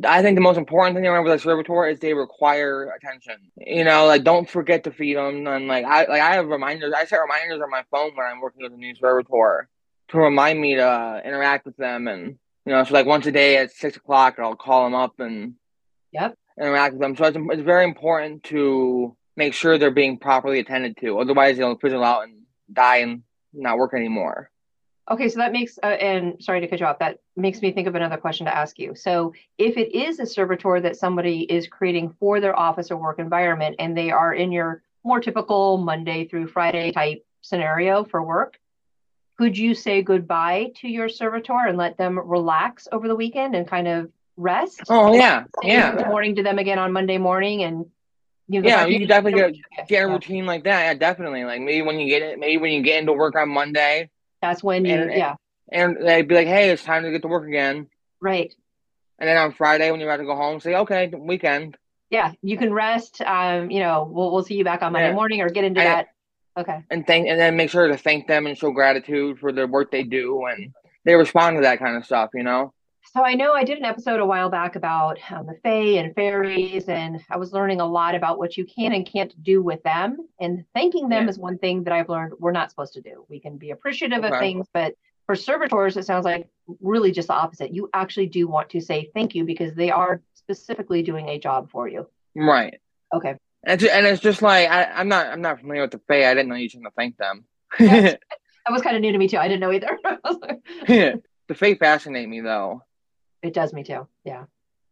I 0.05 0.21
think 0.21 0.37
the 0.37 0.41
most 0.41 0.57
important 0.57 0.97
thing 0.97 1.05
to 1.05 1.11
remember 1.11 1.31
with 1.31 1.39
a 1.39 1.43
servitor 1.43 1.87
is 1.87 2.01
they 2.01 2.13
require 2.13 2.91
attention. 2.91 3.37
You 3.57 3.85
know, 3.85 4.07
like 4.07 4.25
don't 4.25 4.51
forget 4.51 4.83
to 4.85 4.91
feed 4.91 5.17
them. 5.17 5.47
And 5.47 5.69
like 5.69 5.85
I 5.85 6.07
like 6.07 6.21
I 6.21 6.35
have 6.35 6.49
reminders. 6.49 6.93
I 6.93 7.05
set 7.05 7.19
reminders 7.19 7.63
on 7.63 7.71
my 7.71 7.85
phone 7.91 8.11
when 8.17 8.27
I'm 8.27 8.41
working 8.41 8.65
with 8.65 8.73
a 8.73 8.77
new 8.77 8.95
servitor 8.97 9.69
to 10.09 10.19
remind 10.19 10.61
me 10.61 10.75
to 10.75 11.23
interact 11.25 11.67
with 11.67 11.77
them. 11.77 12.09
And 12.09 12.39
you 12.67 12.73
know, 12.73 12.83
so 12.83 12.93
like 12.93 13.07
once 13.07 13.27
a 13.27 13.33
day 13.33 13.57
at 13.57 13.71
six 13.71 13.97
o'clock, 13.97 14.39
I'll 14.39 14.57
call 14.57 14.85
them 14.85 14.95
up 14.95 15.21
and 15.21 15.55
Yep. 16.13 16.37
interact 16.61 16.95
with 16.95 17.03
them. 17.03 17.17
So 17.17 17.25
it's 17.25 17.39
it's 17.39 17.63
very 17.63 17.85
important 17.85 18.43
to 18.45 19.17
make 19.37 19.55
sure 19.55 19.79
they're 19.79 19.91
being 19.91 20.19
properly 20.19 20.59
attended 20.59 20.97
to. 20.99 21.21
Otherwise, 21.21 21.59
they'll 21.59 21.79
fizzle 21.79 22.03
out 22.03 22.25
and 22.25 22.43
die 22.73 22.99
and 22.99 23.23
not 23.53 23.79
work 23.79 23.95
anymore. 23.95 24.51
Okay, 25.09 25.29
so 25.29 25.39
that 25.39 25.53
makes, 25.53 25.79
uh, 25.85 25.87
and 25.87 26.43
sorry 26.43 26.61
to 26.61 26.67
cut 26.67 26.81
you 26.81 26.87
off, 26.87 26.99
that 26.99 27.21
makes 27.37 27.63
me 27.63 27.71
think 27.71 27.87
of 27.87 27.95
another 27.95 28.17
question 28.17 28.47
to 28.47 28.57
ask 28.57 28.77
you. 28.77 28.97
So, 28.97 29.35
if 29.57 29.77
it 29.77 29.95
is 29.95 30.19
a 30.19 30.27
servitor 30.27 30.81
that 30.81 30.97
somebody 30.97 31.43
is 31.43 31.69
creating 31.69 32.17
for 32.19 32.41
their 32.41 32.59
office 32.59 32.91
or 32.91 32.97
work 32.97 33.21
environment 33.21 33.77
and 33.79 33.97
they 33.97 34.11
are 34.11 34.35
in 34.35 34.51
your 34.51 34.83
more 35.05 35.21
typical 35.21 35.79
Monday 35.79 36.27
through 36.27 36.49
Friday 36.49 36.91
type 36.91 37.25
scenario 37.43 38.03
for 38.03 38.25
work, 38.25 38.59
could 39.39 39.57
you 39.57 39.75
say 39.75 40.03
goodbye 40.03 40.73
to 40.77 40.89
your 40.89 41.09
servitor 41.09 41.53
and 41.67 41.77
let 41.77 41.97
them 41.99 42.19
relax 42.19 42.89
over 42.91 43.07
the 43.09 43.17
weekend 43.17 43.55
and 43.55 43.67
kind 43.69 43.87
of 43.89 44.11
rest? 44.37 44.83
Oh 44.89 45.15
yeah, 45.15 45.45
yeah. 45.63 45.95
Good 45.97 46.07
morning 46.09 46.37
to 46.37 46.43
them 46.43 46.59
again 46.59 46.79
on 46.79 46.93
Monday 46.93 47.19
morning 47.19 47.63
and 47.63 47.87
you 48.49 48.63
know, 48.63 48.69
Yeah, 48.69 48.87
you 48.87 49.01
could 49.01 49.09
definitely 49.09 49.41
get 49.41 49.89
get 49.89 50.05
a 50.05 50.07
yeah, 50.09 50.13
routine 50.13 50.47
like 50.47 50.65
that. 50.65 50.83
Yeah, 50.85 50.95
definitely. 50.95 51.45
Like 51.45 51.61
maybe 51.61 51.83
when 51.83 51.99
you 51.99 52.09
get 52.09 52.23
it, 52.23 52.39
maybe 52.39 52.59
when 52.59 52.73
you 52.73 52.83
get 52.83 53.01
into 53.01 53.13
work 53.13 53.35
on 53.37 53.49
Monday, 53.49 54.09
That's 54.41 54.63
when 54.63 54.85
you, 54.85 54.95
and- 54.95 55.11
yeah, 55.13 55.35
and 55.71 55.97
they'd 56.01 56.29
be 56.29 56.35
like, 56.37 56.47
"Hey, 56.47 56.71
it's 56.71 56.85
time 56.85 57.03
to 57.03 57.11
get 57.11 57.23
to 57.23 57.29
work 57.29 57.47
again." 57.49 57.89
right. 58.21 58.55
And 59.19 59.27
then 59.29 59.39
on 59.39 59.53
Friday, 59.53 59.91
when 59.91 59.99
you're 59.99 60.11
about 60.11 60.19
to 60.23 60.27
go 60.27 60.37
home, 60.37 60.61
say, 60.61 60.75
"Okay, 60.75 61.13
weekend." 61.17 61.77
yeah, 62.09 62.33
you 62.41 62.57
can 62.57 62.73
rest. 62.73 63.21
Um, 63.23 63.71
you 63.71 63.81
know, 63.81 64.09
we'll 64.11 64.31
we'll 64.33 64.45
see 64.45 64.55
you 64.55 64.63
back 64.65 64.83
on 64.83 64.93
Monday 64.93 65.09
Yeah. 65.09 65.15
morning 65.15 65.41
or 65.41 65.49
get 65.49 65.65
into 65.65 65.81
I- 65.81 65.85
that. 65.85 66.09
Okay. 66.57 66.83
and 66.91 67.07
thank, 67.07 67.29
and 67.29 67.39
then 67.39 67.57
make 67.57 67.71
sure 67.71 67.87
to 67.89 67.97
thank 67.97 68.27
them 68.27 68.47
and 68.47 68.57
show 68.57 68.71
gratitude 68.71 69.39
for 69.39 69.53
the 69.53 69.67
work 69.67 69.91
they 69.91 70.03
do, 70.03 70.45
and 70.47 70.73
they 71.05 71.15
respond 71.15 71.57
to 71.57 71.63
that 71.63 71.79
kind 71.79 71.97
of 71.97 72.05
stuff. 72.05 72.31
You 72.35 72.43
know. 72.43 72.73
So 73.15 73.25
I 73.25 73.35
know 73.35 73.53
I 73.53 73.63
did 73.65 73.79
an 73.79 73.85
episode 73.85 74.21
a 74.21 74.27
while 74.27 74.51
back 74.51 74.75
about 74.75 75.19
um, 75.31 75.47
the 75.47 75.55
fae 75.63 75.99
and 76.01 76.15
fairies, 76.15 76.89
and 76.89 77.21
I 77.31 77.37
was 77.37 77.53
learning 77.53 77.81
a 77.81 77.87
lot 77.87 78.15
about 78.15 78.39
what 78.39 78.57
you 78.57 78.67
can 78.67 78.93
and 78.93 79.07
can't 79.11 79.33
do 79.43 79.63
with 79.63 79.83
them. 79.85 80.17
And 80.41 80.65
thanking 80.75 81.09
them 81.09 81.25
Yeah. 81.25 81.31
is 81.31 81.39
one 81.39 81.57
thing 81.59 81.85
that 81.85 81.93
I've 81.93 82.09
learned 82.09 82.35
we're 82.41 82.53
not 82.53 82.71
supposed 82.71 82.95
to 82.95 83.01
do. 83.01 83.25
We 83.29 83.39
can 83.41 83.59
be 83.59 83.71
appreciative 83.71 84.25
of 84.25 84.39
things, 84.39 84.67
but 84.75 84.95
for 85.27 85.35
servitors, 85.35 85.97
it 85.97 86.05
sounds 86.05 86.25
like 86.25 86.49
really 86.81 87.13
just 87.13 87.29
the 87.29 87.35
opposite. 87.35 87.73
You 87.73 87.89
actually 87.95 88.27
do 88.27 88.49
want 88.49 88.71
to 88.71 88.81
say 88.81 89.11
thank 89.15 89.35
you 89.35 89.45
because 89.45 89.75
they 89.75 89.91
are 89.91 90.21
specifically 90.35 91.03
doing 91.03 91.29
a 91.29 91.39
job 91.39 91.71
for 91.71 91.89
you. 91.89 92.09
Right. 92.35 92.79
Okay. 93.15 93.37
And 93.67 93.83
it's, 93.83 93.93
and 93.93 94.07
it's 94.07 94.23
just 94.23 94.43
like 94.43 94.71
I, 94.71 94.85
I'm 94.85 95.09
not 95.09 95.27
I'm 95.27 95.43
not 95.43 95.61
familiar 95.61 95.83
with 95.83 95.91
the 95.91 96.01
Fae. 96.09 96.31
I 96.31 96.35
didn't 96.35 96.49
know 96.49 96.55
you 96.55 96.69
shouldn't 96.69 96.95
thank 96.97 97.17
them. 97.17 97.45
That 98.69 98.73
was 98.73 98.83
kind 98.83 98.97
of 98.97 99.03
new 99.03 99.13
to 99.13 99.19
me 99.19 99.29
too. 99.29 99.39
I 99.39 99.47
didn't 99.47 99.61
know 99.61 99.73
either. 99.73 99.97
The 101.49 101.55
Fae 101.55 101.77
fascinate 101.77 102.29
me 102.29 102.41
though. 102.41 102.83
it 103.41 103.55
does 103.55 103.73
me 103.73 103.85
too. 103.85 104.09
Yeah. 104.25 104.47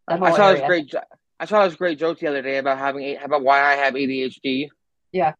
I 0.06 0.18
saw 0.36 0.50
area. 0.50 0.58
this 0.58 0.66
great. 0.68 0.94
I 1.40 1.46
saw 1.46 1.66
this 1.66 1.74
great 1.74 1.98
joke 1.98 2.20
the 2.20 2.28
other 2.28 2.42
day 2.42 2.58
about 2.58 2.78
having 2.78 3.16
about 3.16 3.42
why 3.42 3.60
I 3.60 3.74
have 3.74 3.94
ADHD. 3.94 4.68
Yeah. 5.10 5.32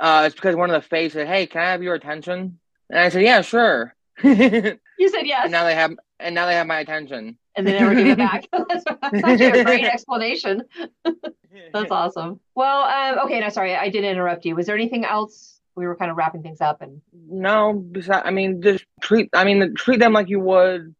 Uh, 0.00 0.22
it's 0.24 0.34
because 0.34 0.56
one 0.56 0.70
of 0.70 0.82
the 0.82 0.88
Fae 0.88 1.08
said, 1.08 1.26
"Hey, 1.26 1.44
can 1.46 1.60
I 1.60 1.70
have 1.72 1.82
your 1.82 1.94
attention?" 1.94 2.58
And 2.88 2.98
I 2.98 3.10
said, 3.10 3.22
"Yeah, 3.22 3.42
sure." 3.42 3.94
You 4.98 5.08
said 5.10 5.26
yes. 5.26 5.42
And 5.44 5.52
now 5.52 5.64
they 5.64 5.74
have 5.76 5.94
and 6.18 6.34
now 6.34 6.46
they 6.46 6.54
have 6.54 6.66
my 6.66 6.80
attention. 6.80 7.38
And 7.58 7.66
they 7.66 7.72
never 7.72 7.94
give 7.94 8.06
it 8.06 8.18
back. 8.18 8.46
that's, 8.52 8.84
that's 9.02 9.24
actually 9.24 9.60
a 9.60 9.64
great 9.64 9.84
explanation. 9.84 10.62
That's 11.72 11.90
awesome. 11.90 12.40
Well, 12.54 12.82
um, 12.84 13.26
okay, 13.26 13.40
no, 13.40 13.48
sorry, 13.48 13.74
I 13.74 13.88
did 13.88 14.04
interrupt 14.04 14.44
you. 14.44 14.54
Was 14.54 14.66
there 14.66 14.76
anything 14.76 15.04
else? 15.04 15.60
We 15.74 15.86
were 15.86 15.96
kind 15.96 16.10
of 16.10 16.16
wrapping 16.16 16.42
things 16.42 16.60
up, 16.60 16.82
and 16.82 17.02
No, 17.12 17.72
besides, 17.72 18.22
I 18.24 18.30
mean, 18.30 18.62
just 18.62 18.84
treat. 19.02 19.28
I 19.34 19.44
mean, 19.44 19.74
treat 19.74 19.98
them 19.98 20.12
like 20.12 20.28
you 20.28 20.40
would 20.40 20.94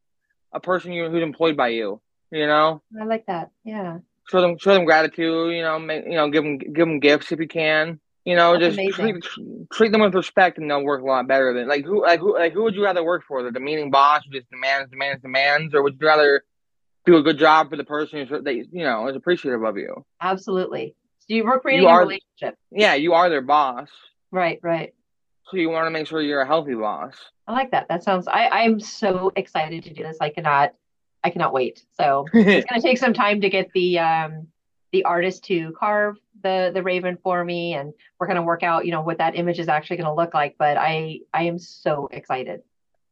a 0.52 0.60
person 0.60 0.92
you, 0.92 1.08
who's 1.08 1.22
employed 1.22 1.56
by 1.56 1.68
you. 1.68 2.00
You 2.30 2.46
know, 2.46 2.82
I 3.00 3.04
like 3.04 3.26
that. 3.26 3.50
Yeah. 3.64 3.98
show 4.28 4.40
them 4.40 4.58
show 4.58 4.74
them 4.74 4.84
gratitude. 4.84 5.54
You 5.54 5.62
know, 5.62 5.78
make, 5.78 6.04
you 6.04 6.14
know, 6.14 6.28
give 6.28 6.42
them 6.42 6.58
give 6.58 6.86
them 6.86 6.98
gifts 6.98 7.30
if 7.30 7.38
you 7.38 7.48
can. 7.48 8.00
You 8.28 8.36
know, 8.36 8.58
That's 8.58 8.76
just 8.76 8.94
treat, 8.94 9.24
treat 9.72 9.90
them 9.90 10.02
with 10.02 10.14
respect, 10.14 10.58
and 10.58 10.70
they'll 10.70 10.84
work 10.84 11.00
a 11.00 11.06
lot 11.06 11.26
better 11.26 11.54
than 11.54 11.66
like 11.66 11.86
who 11.86 12.02
like 12.02 12.20
who 12.20 12.34
like 12.34 12.52
who 12.52 12.62
would 12.64 12.74
you 12.74 12.84
rather 12.84 13.02
work 13.02 13.24
for? 13.26 13.42
The 13.42 13.50
demeaning 13.50 13.90
boss 13.90 14.22
who 14.22 14.38
just 14.38 14.50
demands, 14.50 14.90
demands, 14.90 15.22
demands, 15.22 15.74
or 15.74 15.82
would 15.82 15.96
you 15.98 16.06
rather 16.06 16.42
do 17.06 17.16
a 17.16 17.22
good 17.22 17.38
job 17.38 17.70
for 17.70 17.76
the 17.78 17.84
person 17.84 18.26
who's 18.26 18.44
that 18.44 18.54
you 18.54 18.84
know 18.84 19.08
is 19.08 19.16
appreciative 19.16 19.64
of 19.64 19.78
you? 19.78 20.04
Absolutely. 20.20 20.94
So 21.20 21.26
you 21.28 21.44
were 21.44 21.58
creating 21.58 21.84
You 21.84 21.88
a 21.88 21.96
relationship. 21.98 22.58
Yeah, 22.70 22.96
you 22.96 23.14
are 23.14 23.30
their 23.30 23.40
boss, 23.40 23.88
Right, 24.30 24.60
right. 24.62 24.92
so 25.50 25.56
you 25.56 25.70
want 25.70 25.86
to 25.86 25.90
make 25.90 26.06
sure 26.06 26.20
you're 26.20 26.42
a 26.42 26.46
healthy 26.46 26.74
boss. 26.74 27.14
I 27.46 27.52
like 27.52 27.70
that. 27.70 27.88
That 27.88 28.04
sounds 28.04 28.28
I, 28.28 28.48
I'm 28.48 28.78
so 28.78 29.32
excited 29.36 29.84
to 29.84 29.94
do 29.94 30.02
this. 30.02 30.18
I 30.20 30.28
cannot 30.28 30.74
I 31.24 31.30
cannot 31.30 31.54
wait. 31.54 31.82
So 31.98 32.26
it's 32.34 32.66
gonna 32.68 32.82
take 32.82 32.98
some 32.98 33.14
time 33.14 33.40
to 33.40 33.48
get 33.48 33.72
the 33.72 34.00
um 34.00 34.48
the 34.92 35.04
artist 35.04 35.44
to 35.44 35.72
carve 35.78 36.16
the 36.42 36.70
the 36.72 36.82
raven 36.82 37.18
for 37.22 37.44
me 37.44 37.74
and 37.74 37.92
we're 38.18 38.26
gonna 38.26 38.42
work 38.42 38.62
out, 38.62 38.86
you 38.86 38.92
know, 38.92 39.02
what 39.02 39.18
that 39.18 39.36
image 39.36 39.58
is 39.58 39.68
actually 39.68 39.96
gonna 39.98 40.14
look 40.14 40.34
like. 40.34 40.56
But 40.58 40.76
I 40.76 41.20
I 41.34 41.44
am 41.44 41.58
so 41.58 42.08
excited. 42.12 42.62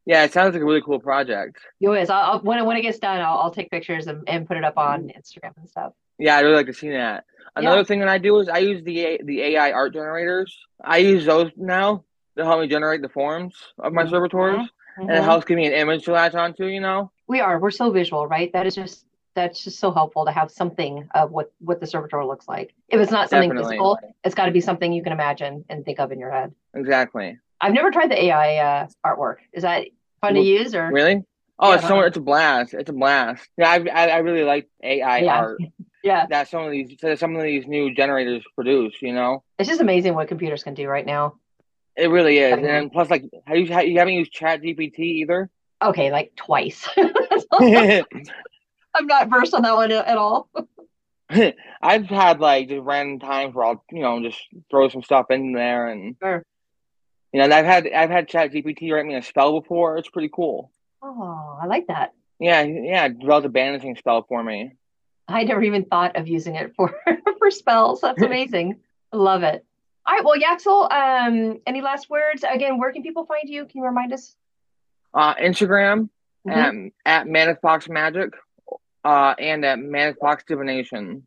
yeah, 0.05 0.23
it 0.23 0.31
sounds 0.33 0.53
like 0.53 0.61
a 0.61 0.65
really 0.65 0.81
cool 0.81 0.99
project. 0.99 1.57
You 1.79 1.93
is 1.93 2.09
I'll, 2.09 2.31
I'll 2.33 2.39
when 2.39 2.57
it 2.59 2.65
when 2.65 2.77
it 2.77 2.81
gets 2.81 2.99
done, 2.99 3.19
I'll, 3.21 3.37
I'll 3.39 3.51
take 3.51 3.69
pictures 3.71 4.07
and, 4.07 4.27
and 4.27 4.47
put 4.47 4.57
it 4.57 4.63
up 4.63 4.77
on 4.77 5.09
Instagram 5.09 5.53
and 5.57 5.69
stuff. 5.69 5.93
Yeah, 6.19 6.35
I'd 6.37 6.41
really 6.41 6.55
like 6.55 6.65
to 6.67 6.73
see 6.73 6.89
that. 6.91 7.25
Another 7.55 7.77
Yeah. 7.77 7.83
thing 7.83 7.99
that 7.99 8.09
I 8.09 8.17
do 8.17 8.39
is 8.39 8.49
I 8.49 8.59
use 8.59 8.83
the 8.83 9.19
the 9.23 9.41
AI 9.41 9.71
art 9.71 9.93
generators. 9.93 10.57
I 10.83 10.97
use 10.97 11.25
those 11.25 11.51
now 11.57 12.03
to 12.37 12.45
help 12.45 12.61
me 12.61 12.67
generate 12.67 13.01
the 13.01 13.09
forms 13.09 13.55
of 13.79 13.93
my 13.93 14.03
Mhm. 14.03 14.09
servitors, 14.11 14.69
and 14.97 15.09
it 15.11 15.23
helps 15.23 15.45
give 15.45 15.57
me 15.57 15.67
an 15.67 15.73
image 15.73 16.05
to 16.05 16.11
latch 16.13 16.33
onto. 16.35 16.65
You 16.65 16.79
know. 16.81 17.11
We 17.27 17.39
are. 17.41 17.59
We're 17.59 17.71
so 17.71 17.91
visual, 17.91 18.25
right? 18.25 18.51
That 18.53 18.65
is 18.67 18.75
just 18.75 19.05
that's 19.37 19.63
just 19.63 19.79
so 19.79 19.91
helpful 19.91 20.25
to 20.25 20.31
have 20.31 20.49
something 20.51 21.07
of 21.13 21.31
what 21.31 21.53
what 21.59 21.79
the 21.79 21.85
servitor 21.87 22.25
looks 22.25 22.47
like. 22.47 22.73
If 22.89 22.99
it's 22.99 23.11
not 23.11 23.29
something 23.29 23.49
Definitely. 23.49 23.75
physical, 23.75 23.99
it's 24.23 24.35
got 24.35 24.47
to 24.47 24.51
be 24.51 24.61
something 24.61 24.91
you 24.91 25.03
can 25.03 25.13
imagine 25.13 25.63
and 25.69 25.85
think 25.85 25.99
of 25.99 26.11
in 26.11 26.19
your 26.19 26.31
head. 26.31 26.53
Exactly. 26.73 27.37
I've 27.61 27.73
never 27.73 27.91
tried 27.91 28.09
the 28.11 28.23
AI 28.25 28.57
uh, 28.57 28.87
artwork. 29.05 29.37
Is 29.53 29.61
that 29.61 29.85
fun 30.21 30.33
to 30.33 30.41
use 30.41 30.73
or? 30.75 30.89
Really? 30.91 31.23
Oh, 31.59 31.69
Yeah, 31.69 31.75
it's 31.75 31.87
so 31.87 31.99
it's 32.01 32.17
a 32.17 32.21
blast. 32.21 32.73
It's 32.73 32.89
a 32.89 32.93
blast. 32.93 33.47
Yeah, 33.57 33.69
I 33.69 33.75
I, 33.89 34.07
I 34.07 34.17
really 34.17 34.43
like 34.43 34.67
AI 34.83 35.19
Yeah. 35.19 35.37
art 35.39 35.61
Yeah, 36.03 36.25
that 36.29 36.47
some 36.47 36.63
of 36.63 36.71
these 36.71 36.95
that 37.01 37.19
some 37.19 37.35
of 37.35 37.43
these 37.43 37.67
new 37.67 37.93
generators 37.93 38.43
produce. 38.55 38.93
You 39.01 39.13
know, 39.13 39.43
it's 39.59 39.69
just 39.69 39.81
amazing 39.81 40.13
what 40.15 40.27
computers 40.27 40.63
can 40.63 40.73
do 40.73 40.87
right 40.87 41.05
now. 41.05 41.35
it 41.95 42.09
really 42.09 42.37
is. 42.37 42.63
And 42.65 42.91
plus, 42.91 43.09
like, 43.09 43.25
have 43.45 43.57
you 43.57 43.67
have, 43.67 43.85
you 43.87 43.99
haven't 43.99 44.13
used 44.13 44.31
Chat 44.31 44.61
GPT 44.61 44.99
either? 44.99 45.49
Okay, 45.81 46.11
like 46.11 46.33
twice. 46.35 46.87
I'm 48.95 49.07
not 49.07 49.29
versed 49.29 49.53
on 49.53 49.61
that 49.63 49.75
one 49.75 49.91
at 49.91 50.17
all. 50.17 50.49
I've 51.81 52.05
had 52.05 52.39
like 52.39 52.69
just 52.69 52.81
random 52.83 53.19
times 53.19 53.53
where 53.53 53.65
I'll 53.65 53.83
you 53.91 54.01
know 54.01 54.21
just 54.23 54.39
throw 54.71 54.87
some 54.89 55.03
stuff 55.03 55.25
in 55.29 55.51
there 55.51 55.87
and 55.89 56.15
Sure. 56.23 56.41
you 57.33 57.39
know 57.39 57.43
and 57.43 57.53
I've 57.53 57.65
had 57.65 57.85
I've 57.91 58.09
had 58.09 58.29
Chat 58.29 58.53
GPT 58.53 58.91
write 58.93 59.05
me 59.05 59.15
a 59.15 59.21
spell 59.21 59.59
before. 59.59 59.97
It's 59.97 60.09
pretty 60.09 60.29
cool. 60.33 60.71
Oh, 61.01 61.59
I 61.61 61.65
like 61.67 61.87
that. 61.87 62.13
Yeah, 62.39 62.61
yeah, 62.63 63.05
it 63.05 63.19
developed 63.19 63.45
a 63.45 63.49
banishing 63.49 63.95
spell 63.97 64.23
for 64.27 64.41
me. 64.43 64.73
I 65.27 65.43
never 65.43 65.61
even 65.63 65.83
thought 65.85 66.15
of 66.15 66.27
using 66.29 66.55
it 66.55 66.73
for 66.75 66.95
for 67.39 67.51
spells. 67.51 67.99
That's 68.01 68.21
amazing. 68.21 68.79
Love 69.11 69.43
it. 69.43 69.65
All 70.05 70.15
right, 70.15 70.23
well, 70.23 70.39
Yaxel, 70.39 70.89
um, 70.89 71.59
any 71.67 71.81
last 71.81 72.09
words? 72.09 72.45
Again, 72.49 72.77
where 72.79 72.93
can 72.93 73.03
people 73.03 73.25
find 73.25 73.49
you? 73.49 73.65
Can 73.65 73.79
you 73.81 73.85
remind 73.85 74.13
us? 74.13 74.37
Uh, 75.13 75.35
Instagram 75.35 76.07
Mhm. 76.47 76.91
at 77.05 77.21
at 77.21 77.27
Manic 77.27 77.59
Fox 77.61 77.87
Magick, 77.89 78.31
uh, 79.07 79.33
and 79.39 79.63
at 79.63 79.79
Manic 79.79 80.17
Fox 80.19 80.43
Divination. 80.45 81.23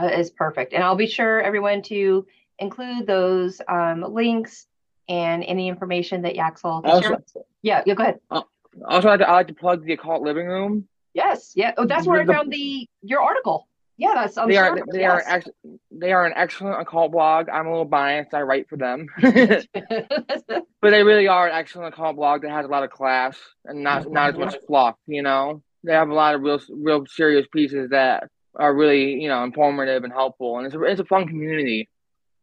Uh, 0.00 0.06
is 0.06 0.30
perfect, 0.30 0.72
and 0.72 0.82
I'll 0.82 0.96
be 0.96 1.06
sure 1.06 1.40
everyone 1.40 1.82
to 1.82 2.26
include 2.58 3.06
those 3.06 3.60
um, 3.68 4.04
links 4.08 4.66
and 5.08 5.44
any 5.44 5.68
information 5.68 6.22
that 6.22 6.34
Yaxel. 6.34 6.84
Also, 6.84 7.22
Yeah, 7.62 7.82
yeah. 7.86 7.94
Go 7.94 8.02
ahead. 8.02 8.20
also 8.30 9.08
I 9.08 9.12
like, 9.12 9.20
to, 9.20 9.28
I 9.28 9.32
like 9.32 9.48
to 9.48 9.54
plug 9.54 9.84
the 9.84 9.92
Occult 9.92 10.22
Living 10.22 10.46
Room. 10.46 10.88
Yes, 11.14 11.52
yeah. 11.54 11.72
Oh, 11.76 11.86
that's 11.86 12.06
where 12.06 12.22
I 12.22 12.26
found 12.26 12.52
the 12.52 12.88
your 13.02 13.20
article. 13.20 13.68
Yeah, 13.98 14.14
that's 14.14 14.36
on 14.38 14.48
They 14.48 14.56
are 14.56 14.78
they 14.90 15.04
are 15.04 15.22
ex, 15.24 15.46
they 15.92 16.12
are 16.12 16.26
an 16.26 16.32
excellent 16.34 16.80
occult 16.80 17.12
blog. 17.12 17.48
I'm 17.48 17.66
a 17.66 17.70
little 17.70 17.84
biased. 17.84 18.34
I 18.34 18.42
write 18.42 18.68
for 18.68 18.76
them, 18.76 19.06
but 19.20 19.66
they 20.80 21.02
really 21.02 21.28
are 21.28 21.48
an 21.48 21.54
excellent 21.54 21.94
occult 21.94 22.16
blog 22.16 22.42
that 22.42 22.50
has 22.50 22.64
a 22.64 22.68
lot 22.68 22.82
of 22.82 22.90
class 22.90 23.38
and 23.64 23.84
not 23.84 24.10
not 24.10 24.30
as 24.30 24.38
much 24.38 24.56
fluff. 24.66 24.96
You 25.06 25.22
know, 25.22 25.62
they 25.84 25.92
have 25.92 26.08
a 26.08 26.14
lot 26.14 26.34
of 26.34 26.42
real 26.42 26.60
real 26.70 27.04
serious 27.06 27.46
pieces 27.52 27.90
that 27.90 28.28
are 28.54 28.74
really 28.74 29.14
you 29.14 29.28
know 29.28 29.44
informative 29.44 30.04
and 30.04 30.12
helpful, 30.12 30.58
and 30.58 30.66
it's 30.66 30.74
a, 30.74 30.82
it's 30.82 31.00
a 31.00 31.04
fun 31.04 31.26
community. 31.26 31.88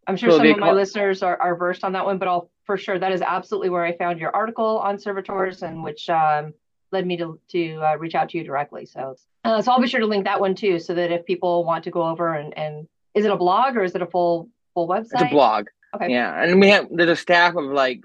I'm 0.07 0.17
sure 0.17 0.31
So 0.31 0.37
some 0.37 0.47
of 0.47 0.57
my 0.57 0.67
call- 0.67 0.75
listeners 0.75 1.21
are, 1.21 1.39
are 1.39 1.55
versed 1.55 1.83
on 1.83 1.91
that 1.93 2.05
one, 2.05 2.17
but 2.17 2.27
I'll 2.27 2.49
for 2.65 2.77
sure 2.77 2.97
that 2.99 3.11
is 3.11 3.21
absolutely 3.21 3.69
where 3.69 3.83
I 3.83 3.95
found 3.95 4.19
your 4.19 4.35
article 4.35 4.79
on 4.79 4.97
servitors 4.99 5.61
and 5.61 5.83
which 5.83 6.09
um, 6.09 6.53
led 6.91 7.05
me 7.05 7.17
to 7.17 7.39
to 7.51 7.75
uh, 7.81 7.95
reach 7.97 8.15
out 8.15 8.29
to 8.29 8.37
you 8.37 8.43
directly. 8.43 8.85
So 8.85 9.15
uh, 9.45 9.61
so 9.61 9.71
I'll 9.71 9.81
be 9.81 9.87
sure 9.87 9.99
to 9.99 10.05
link 10.07 10.25
that 10.25 10.39
one 10.39 10.55
too, 10.55 10.79
so 10.79 10.93
that 10.95 11.11
if 11.11 11.25
people 11.25 11.63
want 11.63 11.83
to 11.85 11.91
go 11.91 12.03
over 12.03 12.33
and 12.33 12.57
and 12.57 12.87
is 13.13 13.25
it 13.25 13.31
a 13.31 13.37
blog 13.37 13.75
or 13.75 13.83
is 13.83 13.95
it 13.95 14.01
a 14.01 14.07
full 14.07 14.49
full 14.73 14.87
website? 14.87 15.13
It's 15.13 15.21
a 15.23 15.29
blog. 15.29 15.67
Okay. 15.95 16.11
Yeah, 16.11 16.43
and 16.43 16.59
we 16.59 16.69
have 16.69 16.87
there's 16.91 17.09
a 17.09 17.15
staff 17.15 17.55
of 17.55 17.65
like 17.65 18.03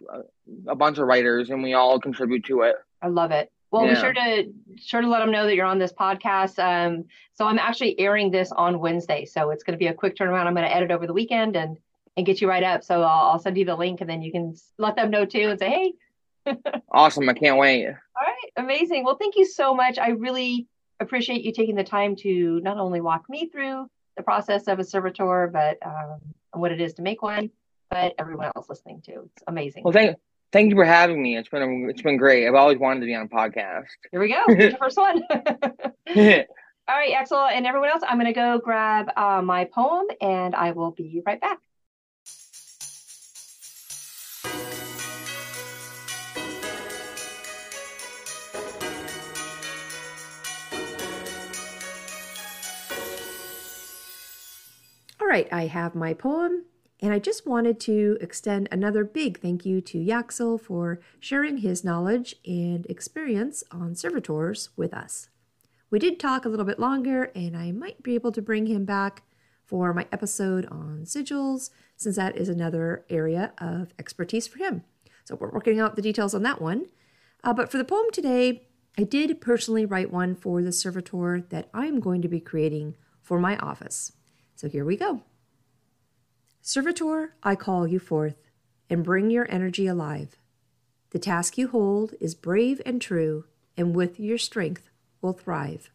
a 0.67 0.75
bunch 0.75 0.99
of 0.99 1.07
writers, 1.07 1.51
and 1.51 1.63
we 1.63 1.75
all 1.75 2.01
contribute 2.01 2.45
to 2.47 2.63
it. 2.63 2.77
I 3.03 3.09
love 3.09 3.31
it. 3.31 3.51
Well, 3.75 3.89
be 3.89 3.97
sure 3.97 4.13
to 4.13 4.53
sure 4.77 5.01
to 5.01 5.09
let 5.09 5.19
them 5.19 5.33
know 5.33 5.47
that 5.47 5.55
you're 5.57 5.67
on 5.67 5.79
this 5.79 5.93
podcast. 5.93 6.63
Um, 6.63 7.07
so 7.33 7.47
I'm 7.47 7.59
actually 7.59 7.99
airing 7.99 8.31
this 8.31 8.53
on 8.53 8.79
Wednesday, 8.79 9.25
so 9.25 9.51
it's 9.51 9.65
going 9.65 9.73
to 9.73 9.79
be 9.79 9.89
a 9.89 9.95
quick 9.95 10.17
turnaround. 10.17 10.47
I'm 10.47 10.55
going 10.55 10.67
to 10.67 10.75
edit 10.75 10.93
over 10.93 11.07
the 11.09 11.13
weekend 11.13 11.57
and 11.57 11.77
and 12.17 12.25
get 12.25 12.41
you 12.41 12.49
right 12.49 12.63
up. 12.63 12.85
So 12.85 13.03
I'll, 13.03 13.33
I'll 13.33 13.39
send 13.41 13.59
you 13.59 13.65
the 13.65 13.75
link, 13.75 14.01
and 14.01 14.09
then 14.09 14.23
you 14.23 14.31
can 14.31 14.55
let 14.79 14.95
them 14.95 15.11
know 15.11 15.25
too, 15.25 15.49
and 15.51 15.59
say, 15.59 15.69
hey, 15.69 16.55
Awesome! 16.93 17.29
I 17.29 17.35
can't 17.35 17.59
wait. 17.59 17.87
all 17.87 17.93
right, 17.93 18.53
amazing. 18.57 19.05
Well, 19.05 19.17
thank 19.17 19.35
you 19.35 19.45
so 19.45 19.75
much. 19.75 19.99
I 19.99 20.11
really 20.11 20.69
appreciate 21.01 21.43
you 21.43 21.53
taking 21.53 21.75
the 21.75 21.83
time 21.85 22.15
to 22.17 22.61
not 22.61 22.79
only 22.79 23.01
walk 23.01 23.29
me 23.29 23.49
through 23.49 23.91
the 24.17 24.23
process 24.23 24.69
of 24.69 24.79
a 24.79 24.85
servitor, 24.85 25.51
but 25.53 25.79
um, 25.85 26.21
what 26.53 26.71
it 26.71 26.81
is 26.81 26.95
to 26.95 27.03
make 27.03 27.23
one, 27.23 27.51
but 27.91 28.15
everyone 28.19 28.53
else 28.55 28.69
listening 28.69 29.03
too. 29.05 29.29
It's 29.35 29.43
amazing. 29.49 29.83
Well, 29.83 29.93
thank 29.93 30.17
thank 30.55 30.71
you 30.71 30.77
for 30.77 30.85
having 30.85 31.21
me. 31.21 31.37
It's 31.37 31.49
been 31.49 31.89
it's 31.91 32.01
been 32.01 32.17
great. 32.17 32.47
I've 32.47 32.55
always 32.55 32.79
wanted 32.79 33.01
to 33.01 33.07
be 33.07 33.15
on 33.15 33.27
a 33.27 33.29
podcast. 33.29 33.89
Here 34.11 34.21
we 34.21 34.29
go. 34.29 34.43
The 34.49 34.77
first 34.79 34.97
one. 34.97 35.23
All 36.87 36.97
right, 36.97 37.13
Axel 37.13 37.39
and 37.39 37.67
everyone 37.67 37.89
else, 37.89 38.03
I'm 38.07 38.19
going 38.19 38.27
to 38.27 38.33
go 38.33 38.61
grab 38.63 39.11
uh, 39.17 39.43
my 39.43 39.65
poem 39.65 40.07
and 40.21 40.55
I 40.55 40.73
will 40.73 40.93
be 40.93 41.23
right 41.27 41.41
back. 41.41 41.59
All 55.21 55.27
right, 55.27 55.49
I 55.51 55.67
have 55.67 55.95
my 55.95 56.13
poem, 56.13 56.65
and 57.05 57.13
I 57.13 57.19
just 57.19 57.47
wanted 57.47 57.79
to 57.81 58.17
extend 58.23 58.67
another 58.73 59.05
big 59.05 59.39
thank 59.39 59.67
you 59.67 59.83
to 59.83 59.99
Yaxel 59.99 60.59
for 60.59 61.01
sharing 61.21 61.59
his 61.59 61.85
knowledge 61.85 62.35
and 62.47 62.87
experience 62.87 63.63
on 63.71 63.95
servitors 63.95 64.71
with 64.75 64.95
us. 64.95 65.29
We 65.91 65.99
did 65.99 66.19
talk 66.19 66.47
a 66.47 66.49
little 66.49 66.65
bit 66.65 66.79
longer, 66.79 67.25
and 67.35 67.59
I 67.59 67.73
might 67.73 68.03
be 68.03 68.15
able 68.15 68.33
to 68.33 68.41
bring 68.41 68.69
him 68.69 68.87
back 68.87 69.23
for 69.67 69.93
my 69.93 70.07
episode 70.13 70.65
on 70.71 71.03
sigils, 71.05 71.69
since 71.95 72.17
that 72.17 72.39
is 72.39 72.49
another 72.49 73.05
area 73.11 73.53
of 73.59 73.93
expertise 73.99 74.47
for 74.47 74.57
him. 74.57 74.83
So 75.27 75.35
we're 75.35 75.51
working 75.51 75.79
out 75.79 75.97
the 75.97 76.03
details 76.03 76.35
on 76.35 76.43
that 76.45 76.63
one. 76.63 76.87
Uh, 77.43 77.53
but 77.53 77.71
for 77.71 77.77
the 77.77 77.85
poem 77.85 78.07
today, 78.15 78.67
I 78.97 79.03
did 79.03 79.43
personally 79.43 79.85
write 79.85 80.11
one 80.11 80.35
for 80.35 80.63
the 80.63 80.73
servitor 80.73 81.45
that 81.51 81.69
I'm 81.75 82.01
going 82.01 82.23
to 82.23 82.29
be 82.29 82.41
creating 82.41 82.97
for 83.21 83.39
my 83.39 83.59
office. 83.59 84.13
So 84.57 84.71
here 84.71 84.87
we 84.87 84.97
go. 84.97 85.23
Servitor, 86.67 87.35
I 87.43 87.57
call 87.57 87.87
you 87.87 87.99
forth 87.99 88.49
and 88.89 89.05
bring 89.05 89.29
your 89.29 89.47
energy 89.51 89.87
alive. 89.87 90.39
The 91.11 91.19
task 91.19 91.59
you 91.59 91.69
hold 91.69 92.15
is 92.23 92.35
brave 92.35 92.81
and 92.87 93.03
true, 93.03 93.45
and 93.77 93.95
with 93.95 94.19
your 94.19 94.39
strength 94.39 94.89
will 95.21 95.35
thrive. 95.35 95.91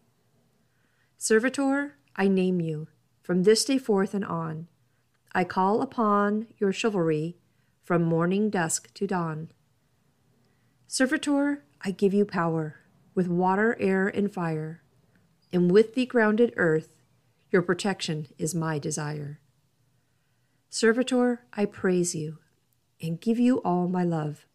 Servitor, 1.17 1.95
I 2.15 2.27
name 2.27 2.61
you 2.61 2.87
from 3.23 3.41
this 3.41 3.65
day 3.65 3.79
forth 3.79 4.13
and 4.13 4.23
on. 4.23 4.67
I 5.33 5.43
call 5.43 5.81
upon 5.81 6.45
your 6.59 6.71
chivalry 6.71 7.35
from 7.83 8.03
morning 8.03 8.51
dusk 8.51 8.93
to 8.93 9.07
dawn. 9.07 9.49
Servitor, 10.85 11.63
I 11.81 11.89
give 11.89 12.13
you 12.13 12.25
power 12.25 12.75
with 13.15 13.27
water, 13.27 13.75
air, 13.79 14.07
and 14.07 14.31
fire, 14.31 14.83
and 15.51 15.71
with 15.71 15.95
the 15.95 16.05
grounded 16.05 16.53
earth 16.57 16.93
your 17.49 17.63
protection 17.63 18.27
is 18.37 18.53
my 18.53 18.77
desire. 18.77 19.39
Servitor, 20.71 21.45
I 21.51 21.65
praise 21.65 22.13
you 22.13 22.37
and 23.01 23.19
give 23.19 23.39
you 23.39 23.57
all 23.63 23.87
my 23.87 24.03
love. 24.03 24.45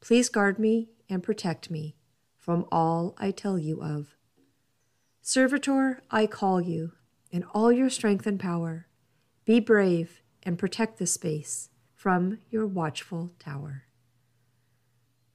Please 0.00 0.28
guard 0.28 0.58
me 0.58 0.90
and 1.08 1.22
protect 1.22 1.70
me 1.70 1.96
from 2.38 2.66
all 2.70 3.14
I 3.16 3.30
tell 3.30 3.58
you 3.58 3.82
of. 3.82 4.14
Servitor, 5.22 6.02
I 6.10 6.26
call 6.26 6.60
you 6.60 6.92
in 7.30 7.44
all 7.54 7.72
your 7.72 7.88
strength 7.88 8.26
and 8.26 8.38
power. 8.38 8.88
Be 9.46 9.58
brave 9.58 10.20
and 10.42 10.58
protect 10.58 10.98
the 10.98 11.06
space 11.06 11.70
from 11.94 12.40
your 12.50 12.66
watchful 12.66 13.32
tower. 13.38 13.84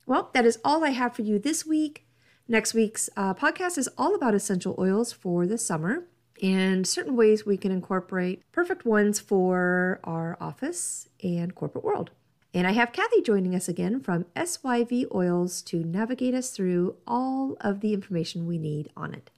Well, 0.06 0.30
that 0.34 0.46
is 0.46 0.60
all 0.64 0.86
I 0.86 0.92
have 0.92 1.16
for 1.16 1.24
you 1.24 1.40
this 1.40 1.66
week. 1.66 2.06
Next 2.48 2.76
week's 2.76 3.10
uh, 3.18 3.34
podcast 3.34 3.80
is 3.80 3.90
all 3.98 4.14
about 4.14 4.36
essential 4.36 4.76
oils 4.78 5.12
for 5.12 5.48
the 5.48 5.58
summer 5.58 6.06
and 6.42 6.88
certain 6.88 7.16
ways 7.16 7.46
we 7.46 7.58
can 7.58 7.72
incorporate 7.72 8.44
perfect 8.52 8.86
ones 8.86 9.20
for 9.20 10.00
our 10.04 10.38
office 10.40 11.10
and 11.24 11.56
corporate 11.56 11.84
world. 11.84 12.12
And 12.54 12.66
I 12.66 12.72
have 12.72 12.92
Kathy 12.92 13.22
joining 13.22 13.54
us 13.54 13.70
again 13.70 14.00
from 14.00 14.26
SYV 14.36 15.14
Oils 15.14 15.62
to 15.64 15.84
navigate 15.84 16.34
us 16.34 16.50
through 16.50 16.96
all 17.06 17.58
of 17.62 17.82
the 17.82 17.94
information 17.94 18.48
we 18.48 18.58
need 18.58 18.90
on 18.98 19.14
it. 19.14 19.30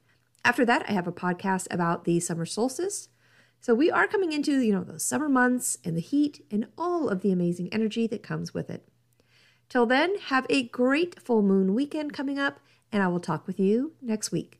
After 0.46 0.66
that, 0.66 0.86
I 0.88 0.94
have 0.94 1.08
a 1.08 1.12
podcast 1.12 1.68
about 1.72 2.06
the 2.06 2.20
summer 2.20 2.46
solstice. 2.46 3.10
So 3.60 3.76
we 3.76 3.92
are 3.92 4.08
coming 4.08 4.32
into, 4.32 4.60
you 4.60 4.74
know, 4.74 4.84
those 4.84 5.04
summer 5.04 5.30
months 5.30 5.78
and 5.84 5.96
the 5.96 6.02
heat 6.02 6.46
and 6.50 6.68
all 6.78 7.10
of 7.10 7.22
the 7.22 7.32
amazing 7.32 7.70
energy 7.72 8.08
that 8.08 8.24
comes 8.24 8.54
with 8.54 8.70
it. 8.70 8.88
Till 9.70 9.86
then, 9.86 10.18
have 10.28 10.46
a 10.50 10.64
great 10.64 11.22
full 11.22 11.42
moon 11.42 11.74
weekend 11.74 12.14
coming 12.14 12.40
up, 12.40 12.60
and 12.92 13.04
I 13.04 13.08
will 13.08 13.20
talk 13.20 13.46
with 13.46 13.60
you 13.60 13.94
next 14.02 14.32
week. 14.32 14.60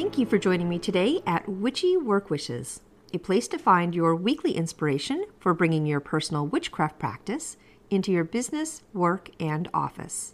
Thank 0.00 0.16
you 0.16 0.24
for 0.24 0.38
joining 0.38 0.70
me 0.70 0.78
today 0.78 1.20
at 1.26 1.46
Witchy 1.46 1.94
Work 1.94 2.30
Wishes, 2.30 2.80
a 3.12 3.18
place 3.18 3.46
to 3.48 3.58
find 3.58 3.94
your 3.94 4.16
weekly 4.16 4.52
inspiration 4.52 5.26
for 5.38 5.52
bringing 5.52 5.84
your 5.84 6.00
personal 6.00 6.46
witchcraft 6.46 6.98
practice 6.98 7.58
into 7.90 8.10
your 8.10 8.24
business, 8.24 8.82
work, 8.94 9.28
and 9.38 9.68
office. 9.74 10.32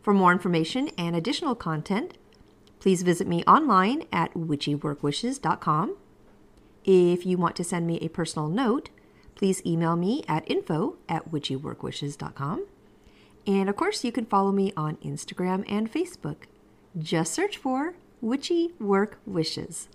For 0.00 0.14
more 0.14 0.32
information 0.32 0.88
and 0.96 1.14
additional 1.14 1.54
content, 1.54 2.16
please 2.80 3.02
visit 3.02 3.28
me 3.28 3.44
online 3.44 4.04
at 4.10 4.32
witchyworkwishes.com. 4.32 5.96
If 6.86 7.26
you 7.26 7.36
want 7.36 7.56
to 7.56 7.64
send 7.64 7.86
me 7.86 7.98
a 7.98 8.08
personal 8.08 8.48
note, 8.48 8.88
please 9.34 9.60
email 9.66 9.94
me 9.94 10.24
at 10.26 10.50
info 10.50 10.96
at 11.06 11.30
witchyworkwishes.com. 11.30 12.66
And 13.46 13.68
of 13.68 13.76
course, 13.76 14.04
you 14.04 14.10
can 14.10 14.24
follow 14.24 14.52
me 14.52 14.72
on 14.74 14.96
Instagram 15.04 15.66
and 15.68 15.92
Facebook. 15.92 16.44
Just 16.98 17.34
search 17.34 17.58
for 17.58 17.92
Witchy 18.24 18.72
Work 18.80 19.18
Wishes. 19.26 19.90